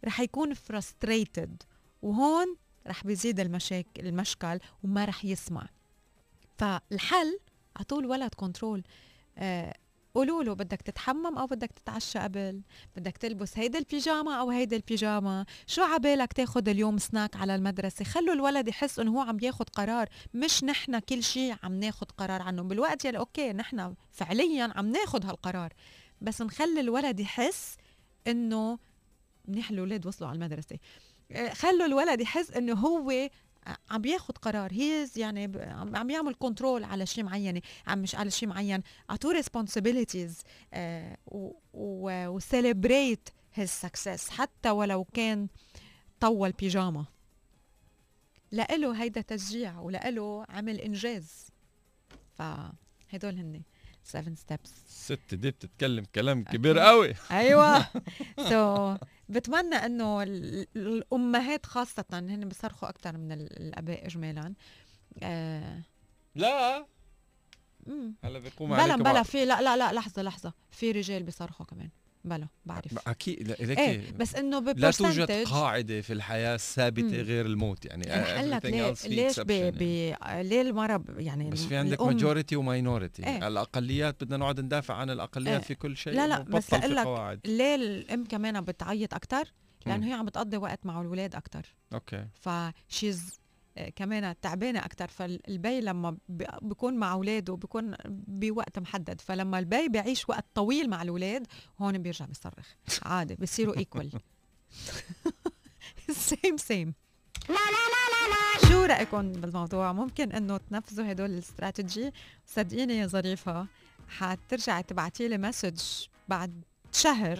[0.06, 1.64] رح يكون frustrated
[2.02, 2.56] وهون
[2.88, 5.68] رح بيزيد المشاكل المشكل وما رح يسمع.
[6.58, 7.40] فالحل
[7.78, 8.84] اعطوه الولد control
[9.38, 9.74] آه
[10.16, 12.62] قولوا له بدك تتحمم أو بدك تتعشى قبل
[12.96, 18.34] بدك تلبس هيدا البيجاما أو هيدا البيجاما شو عبالك تاخد اليوم سناك على المدرسة؟ خلوا
[18.34, 20.10] الولد يحس إنه هو عم ياخد قرار.
[20.34, 22.64] مش نحن كل شيء عم ناخد قرار عنه.
[22.64, 25.74] بالوقت يلي okay نحن فعليا عم ناخد هالقرار.
[26.22, 27.78] بس نخلي الولد يحس
[28.28, 28.80] إنه
[29.48, 30.76] منيح الأولاد وصلوا على المدرسة.
[30.76, 30.80] آه،
[31.54, 33.30] خلوا الولد يحس إنه هو
[33.90, 34.74] عم بياخد قرار.
[34.74, 38.82] he's يعني عم عم يعمل control على شيء معين عم مش على شيء معين.
[39.10, 40.44] أعطوه responsibilities
[41.74, 45.48] و celebrate his success حتى ولو كان
[46.20, 47.06] طول بيجاما
[48.52, 51.48] لإله هيدا تشجيع ولإله عمل إنجاز.
[52.38, 53.62] فهدول هن
[54.04, 57.14] 7 steps الست دي بتتكلم كلام كبير قوي.
[57.32, 57.88] أيوه.
[58.50, 58.96] so
[59.32, 64.54] بتمنى إنه ال- الأمهات خاصة هن بيصرخوا أكثر من ال- الأباء اجمالا.
[65.24, 65.82] آه.
[66.36, 66.86] لا.
[68.24, 69.24] هلا بيقوم بلا بلا.
[69.24, 70.54] في لا لا لا لحظة لحظة.
[70.72, 71.90] في رجال بيصرخوا كمان.
[72.24, 77.24] بلا بعرف أكيد لا ليك إيه بس إنه لا توجد قاعدة في الحياة ثابتة مم.
[77.24, 79.72] غير الموت يعني رح أقول لك ليه ليش بي يعني.
[79.72, 80.16] بي
[80.50, 83.48] ليه المرة ب- يعني بس في عندك majority و minority إيه.
[83.48, 85.68] الأقليات بدنا نقعد ندافع عن الاقليات إيه.
[85.68, 89.44] في كل شيء لا لا بس لك ليه الأم كمان بتعيط أكثر.
[89.86, 93.41] لأنه هي عم بتقضي وقت مع الاولاد أكثر okay ف she's
[93.96, 96.18] كمان تعبانة أكثر فالبي لما
[96.62, 97.96] بيكون مع اولاده بيكون
[98.28, 101.48] بوقت محدد فلما البي بيعيش وقت طويل مع الأولاد
[101.80, 102.74] هون بيرجع بيصرخ.
[103.02, 104.12] عادي بصيروا equal
[106.12, 106.94] same same
[108.70, 112.12] شو رأيكم بالموضوع؟ ممكن إنه تنفذوا هدول الاستراتيجي؟
[112.46, 113.68] صدقيني يا ظريفة
[114.08, 115.82] حترجعي تبعتي لي message
[116.28, 117.40] بعد شهر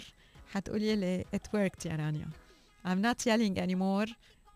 [0.52, 2.28] حتقولي لي it worked يا رانيا.
[2.84, 4.10] I'm not yelling anymore.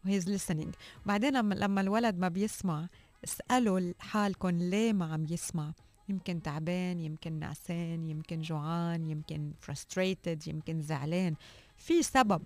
[0.06, 0.70] و he's listening.
[1.06, 2.88] بعدين لما الولد ما بيسمع
[3.24, 5.72] اسألوا حالكم ليه ما عم يسمع.
[6.08, 11.34] يمكن تعبان يمكن نعسان يمكن جوعان يمكن frustrated يمكن زعلان.
[11.76, 12.42] في سبب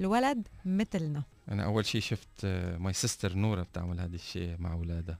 [0.00, 1.22] الولد مثلنا.
[1.48, 2.46] أنا أول شيء شفت
[2.78, 5.18] my sister نورة بتعمل هذا الشيء مع أولادها.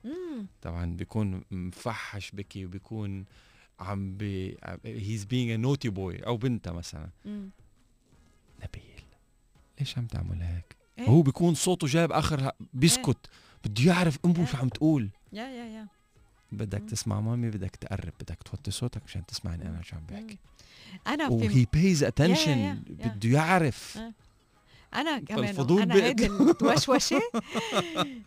[0.63, 3.25] طبعا بيكون مفحش بكي وبيكون
[3.81, 7.09] عم بي he's being naughty boy أو بنتها مثلا.
[8.65, 9.03] نبيل
[9.81, 13.17] ليش عم تعمل هيك؟ إيه؟ هو بيكون صوته جايب آخر بيسكت.
[13.65, 15.09] بده يعرف أمه شو عم تقول.
[15.33, 15.87] يا يا يا.
[16.53, 16.83] بدك.
[16.91, 20.39] تسمع مامي بدك تقرب بدك توطي صوتك مشان تسمعني أنا شو عم بحكي.
[21.07, 22.83] أنا في و he pays attention.
[22.89, 23.99] بده يعرف.
[23.99, 24.13] آه.
[24.95, 25.95] أنا كمان أنا.
[25.95, 26.27] هيدي
[26.63, 27.21] الوشوشة.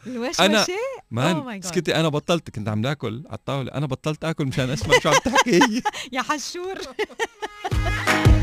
[0.07, 0.68] الوشوشة.
[1.11, 1.68] man Oh my God.
[1.68, 3.72] سكتي أنا بطلت كنت عم ناكل على الطاولة.
[3.74, 5.82] أنا بطلت آكل مشان أسمع شو عم تحكي.
[6.13, 6.78] يا حشور.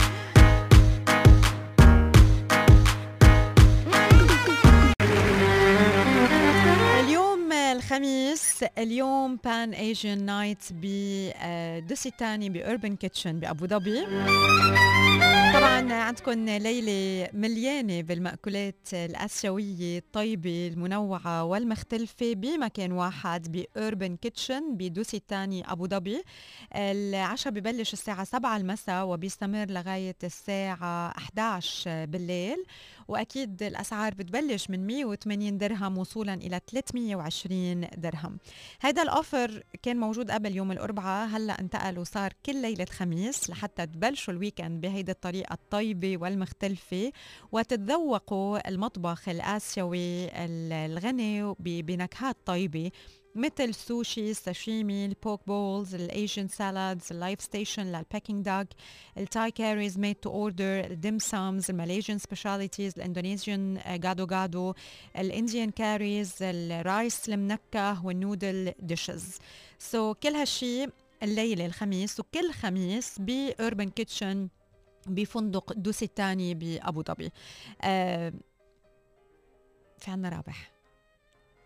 [7.92, 14.00] الخميس اليوم Pan Asian night ب Dusit Thani ب Urban Kitchen بأبو ظبي
[15.54, 24.85] طبعا عندكم ليلة مليانة بالمأكولات الآسيوية الطيبة المنوعة والمختلفة بمكان واحد ب Urban Kitchen ب
[24.85, 26.22] Dusit Thani أبو ظبي
[26.76, 32.64] العشاء ببلش الساعة 7 المساء وبيستمر لغاية الساعة 11 بالليل.
[33.12, 38.38] وأكيد الأسعار بتبلش من 180 درهم وصولا إلى 320 درهم.
[38.80, 44.34] هذا الأوفر كان موجود قبل يوم الأربعاء هلأ انتقل وصار كل ليلة خميس لحتى تبلشوا
[44.34, 47.12] الويكند بهيدي الطريقة الطيبة والمختلفة
[47.52, 52.90] وتتذوقوا المطبخ الآسيوي ال- الغني بنكهات طيبة.
[53.34, 58.64] مثل سوشي الساشيمي ال poke bowls ال Asian salads ال live station لل Peking duck
[59.18, 64.26] ال Thai curries made to order ال dim sums ال Malaysian specialties ال Indonesian gado
[64.26, 64.74] gado
[65.18, 69.38] ال Indian curries ال rice المنكه وال noodle dishes
[69.78, 70.86] so so, كل هالشي
[71.22, 74.48] الليلة الخميس وكل خميس ب Urban Kitchen
[75.06, 77.30] بفندق Dusit Thani بأبو ظبي.
[77.82, 78.32] آه
[79.98, 80.72] في عنا رابح.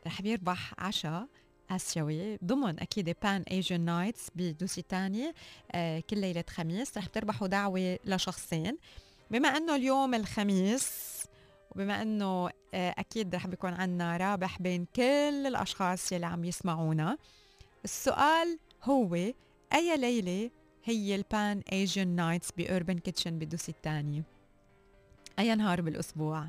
[0.06, 1.26] رح بيربح عشاء
[1.70, 5.32] آسيوي ضمن أكيد Pan Asian nights ب Dusit Thani
[5.72, 6.98] آه كل ليلة خميس.
[6.98, 8.78] رح تربحوا دعوة لشخصين.
[9.30, 11.16] بما أنه اليوم الخميس
[11.70, 17.18] وبما أنه آه أكيد رح بيكون عنا رابح بين كل الأشخاص يلي عم يسمعونا
[17.84, 19.14] السؤال هو
[19.74, 20.50] أي ليلة
[20.84, 24.22] هي البان ايجن نايتس بأوربن كيتشن بدوسيتاني
[25.38, 26.46] أي نهار بالأسبوع.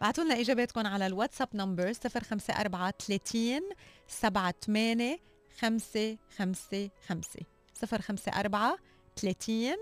[0.00, 3.60] بعتوا لنا إجاباتكم على الواتساب number 054 30
[4.08, 5.18] 78
[5.58, 6.90] 555
[7.92, 8.76] 054
[9.16, 9.76] 30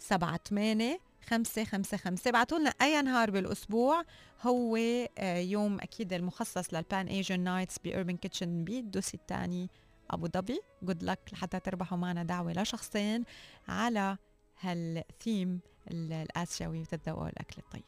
[0.00, 0.98] 78
[1.28, 4.02] 555 بعتوا لنا أي نهار بالأسبوع
[4.42, 4.76] هو
[5.18, 9.70] آه، يوم أكيد المخصص لل Pan Asian nights ب Urban Kitchen بال Dusit Thani
[10.10, 10.60] أبو ظبي.
[10.82, 13.24] good luck لحتى تربحوا معنا دعوة لشخصين
[13.68, 14.16] على
[14.60, 15.60] هالثيم
[15.90, 17.84] ال- الآسيوي وتتذوقوا الأكل الطيب.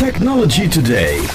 [0.00, 1.30] Technology Today.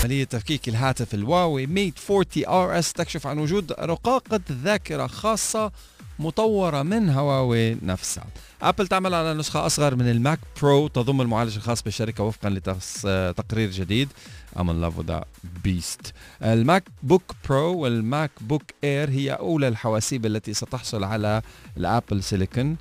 [0.00, 5.72] عملية تفكيك الهاتف ال Huawei Mate 40 RS تكشف عن وجود رقاقة ذاكرة خاصة
[6.18, 8.24] مطورة من هواوي نفسها.
[8.62, 13.70] Apple تعمل على نسخة أصغر من ال Mac Pro تضم المعالج الخاص بالشركة وفقا لتقرير
[13.70, 14.08] جديد.
[14.56, 15.26] Love with that
[15.66, 16.12] beast.
[16.42, 21.42] ال MacBook Pro وال MacBook Air هي أولى الحواسيب التي ستحصل على
[21.76, 22.76] ال Apple Silicon.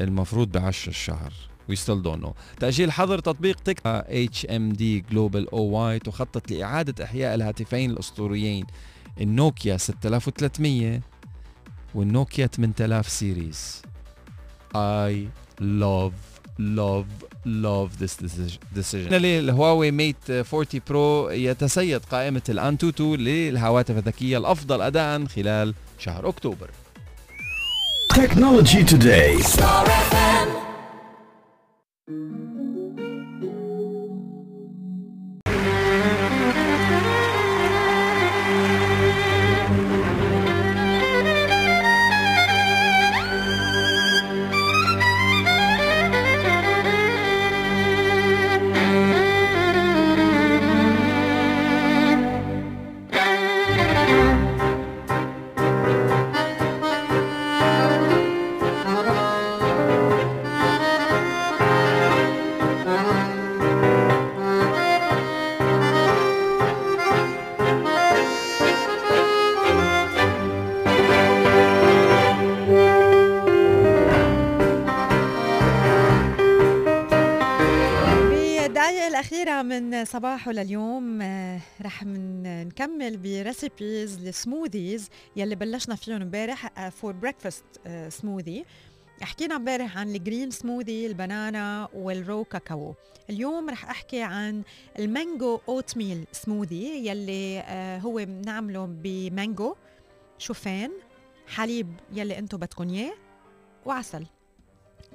[0.00, 1.32] المفروض بعشر الشهر
[1.72, 2.32] We still don't know.
[2.60, 3.80] تأجيل حظر تطبيق تيك
[4.30, 8.66] HMD Global OY تخطط لإعادة إحياء الهاتفين الأسطوريين
[9.20, 11.00] النوكيا 6300
[11.94, 13.82] والنوكيا 8000 series.
[14.74, 15.12] I
[15.60, 16.12] love
[16.58, 17.06] love
[17.46, 18.16] love this
[18.74, 19.12] decision.
[19.12, 26.70] الهواوي ميت 40 برو يتسيد قائمة الأنتوتو للهواتف الذكية الأفضل أداء خلال شهر أكتوبر.
[28.16, 29.36] Technology Today.
[80.16, 81.22] من صباحه لليوم.
[81.22, 87.64] آه، رح نكمل ب recipes ال smoothies يلي بلشنا فيهم امبارح for breakfast
[88.08, 88.64] smoothie
[89.22, 92.94] حكينا امبارح عن ال green smoothie ال banana وال raw cacao
[93.30, 94.62] اليوم رح أحكي عن
[94.98, 99.74] ال mango oatmeal smoothie يلي آه، هو بنعمله بمانجو
[100.38, 100.90] شوفان
[101.46, 103.14] حليب يلي أنتم بدكم إياه
[103.86, 104.26] وعسل.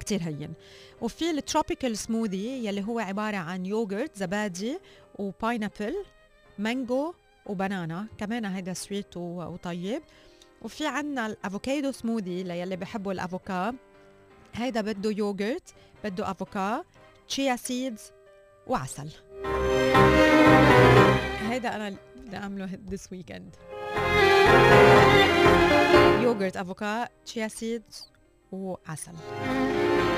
[0.00, 0.54] كتير هين.
[1.00, 4.78] وفي ال tropical smoothie يلي هو عبارة عن يوغرت زبادي
[5.18, 5.94] و pineapple
[6.58, 7.14] mango
[7.46, 8.06] و banana.
[8.18, 10.02] كمان هيدا sweet وطيب.
[10.62, 13.74] وفي عنا ال avocado smoothie ليلي بحبوا الافوكا.
[14.54, 15.74] هيدا بده يوغرت
[16.04, 16.84] بده افوكا
[17.28, 18.12] chia seeds
[18.66, 19.10] وعسل.
[21.48, 23.56] هيدا أنا بدي أعمله this weekend
[26.22, 28.11] يوغرت افوكا chia seeds
[28.52, 29.12] وعسل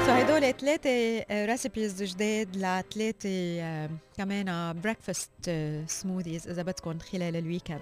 [0.07, 3.28] so هدول ثلاثة recipes جداد لثلاثة
[3.61, 5.51] آه، كمان breakfast
[5.86, 7.80] smoothies إذا بدكم خلال ال weekend.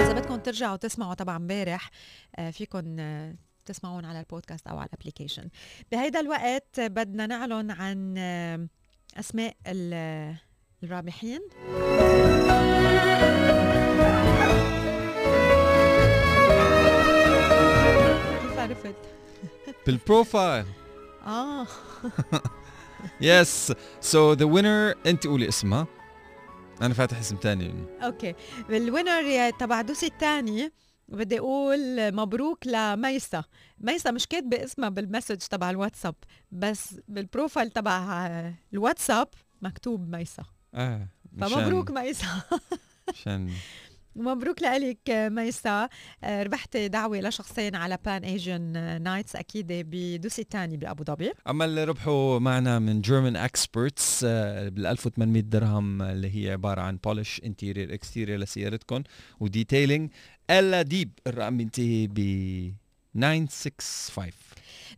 [0.00, 1.90] إذا بدكم ترجعوا تسمعوا تبع امبارح
[2.36, 3.34] آه، فيكم آه،
[3.64, 5.48] تسمعون على البودكاست أو على ال application.
[5.92, 8.66] بهيدا الوقت بدنا نعلن عن آه،
[9.20, 10.34] أسماء ال-
[10.82, 11.40] الرابحين.
[18.68, 18.94] عرفت؟
[19.86, 20.64] بال profile.
[21.26, 21.66] آه.
[23.20, 25.86] yes so the winner أنت قولي اسمها.
[26.82, 27.86] أنا فاتح اسم تاني.
[28.02, 28.34] okay.
[28.70, 30.72] ال winner تبع Dusit Thani
[31.08, 33.44] بدي أقول مبروك لميسا.
[33.80, 36.14] ميسا مش كاتبة اسمها بال message تبع الواتساب
[36.52, 38.20] بس بال profile تبع
[38.72, 39.28] الواتساب
[39.62, 40.44] مكتوب ميسا.
[40.74, 41.08] آه
[41.40, 42.26] فمبروك ميسا.
[43.08, 43.50] عشان
[44.18, 45.88] مبروك لك ميسا.
[46.24, 48.62] آه، ربحتي دعوة لشخصين على Pan Asian
[49.02, 51.32] Nights أكيد ب Dusit Thani بأبو ظبي.
[51.48, 57.40] أما اللي ربحوا معنا من German Experts بال 1800 درهم اللي هي عبارة عن polish
[57.44, 59.02] interior exterior لسيارتكم
[59.40, 60.10] و detailing
[60.50, 62.14] إلا deep الرقم بينتهي ب
[63.14, 64.32] 965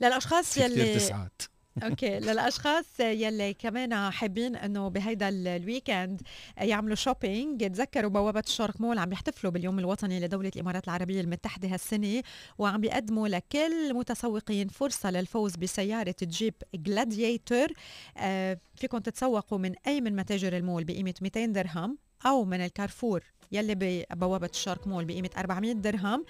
[0.01, 1.43] للأشخاص في كثير يلي تسعات.
[1.83, 2.19] okay.
[2.21, 6.23] للأشخاص يلي كمان حابين إنه بهيدا ال- ال weekend
[6.59, 12.23] يعملوا shopping تذكروا بوابة الشرق مول عم يحتفلوا باليوم الوطني لدولة الإمارات العربية المتحدة هالسنة
[12.59, 17.69] وعم بيقدموا لكل المتسوقين فرصة للفوز بسيارة Jeep Gladiator
[18.17, 23.75] آه فيكم تتسوقوا من أي من متاجر المول بقيمة 200 درهم أو من الكارفور يلي
[24.11, 26.25] ببوابة الشرق مول بقيمة 400 درهم.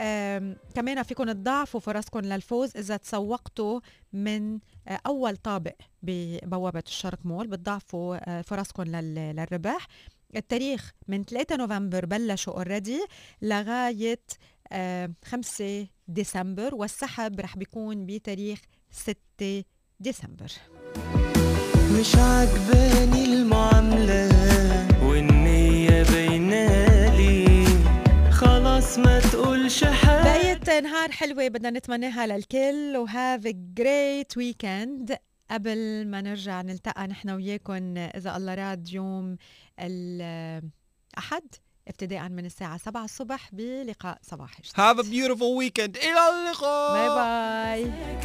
[0.00, 3.80] آم، كمان فيكم تضاعفوا فرصكم للفوز إذا تسوقتوا
[4.12, 4.58] من
[4.88, 9.86] آه، أول طابق ببوابة الشرق مول بتضاعفوا آه، فرصكم لل- للربح
[10.36, 13.00] التاريخ من 3 نوفمبر بلشوا already
[13.42, 14.20] لغاية
[14.72, 18.60] آه، 5 ديسمبر والسحب رح بيكون بتاريخ
[18.90, 19.64] 6
[20.00, 20.52] ديسمبر.
[22.00, 24.28] مش عجباني المعاملة
[25.02, 26.27] والنية بينالي
[28.98, 30.22] ما تقولش حاجة.
[30.22, 35.16] بقية نهار حلوة بدنا نتمناها للكل و have great weekend
[35.50, 39.36] قبل ما نرجع نلتقى نحن وياكم إذا الله راد يوم
[39.80, 41.42] الأحد
[41.88, 44.74] ابتداء من الساعة 7 الصبح بلقاء صباحي جديد.
[44.74, 46.04] Have a beautiful weekend.
[46.04, 46.94] إلى اللقاء.
[46.94, 48.18] باي باي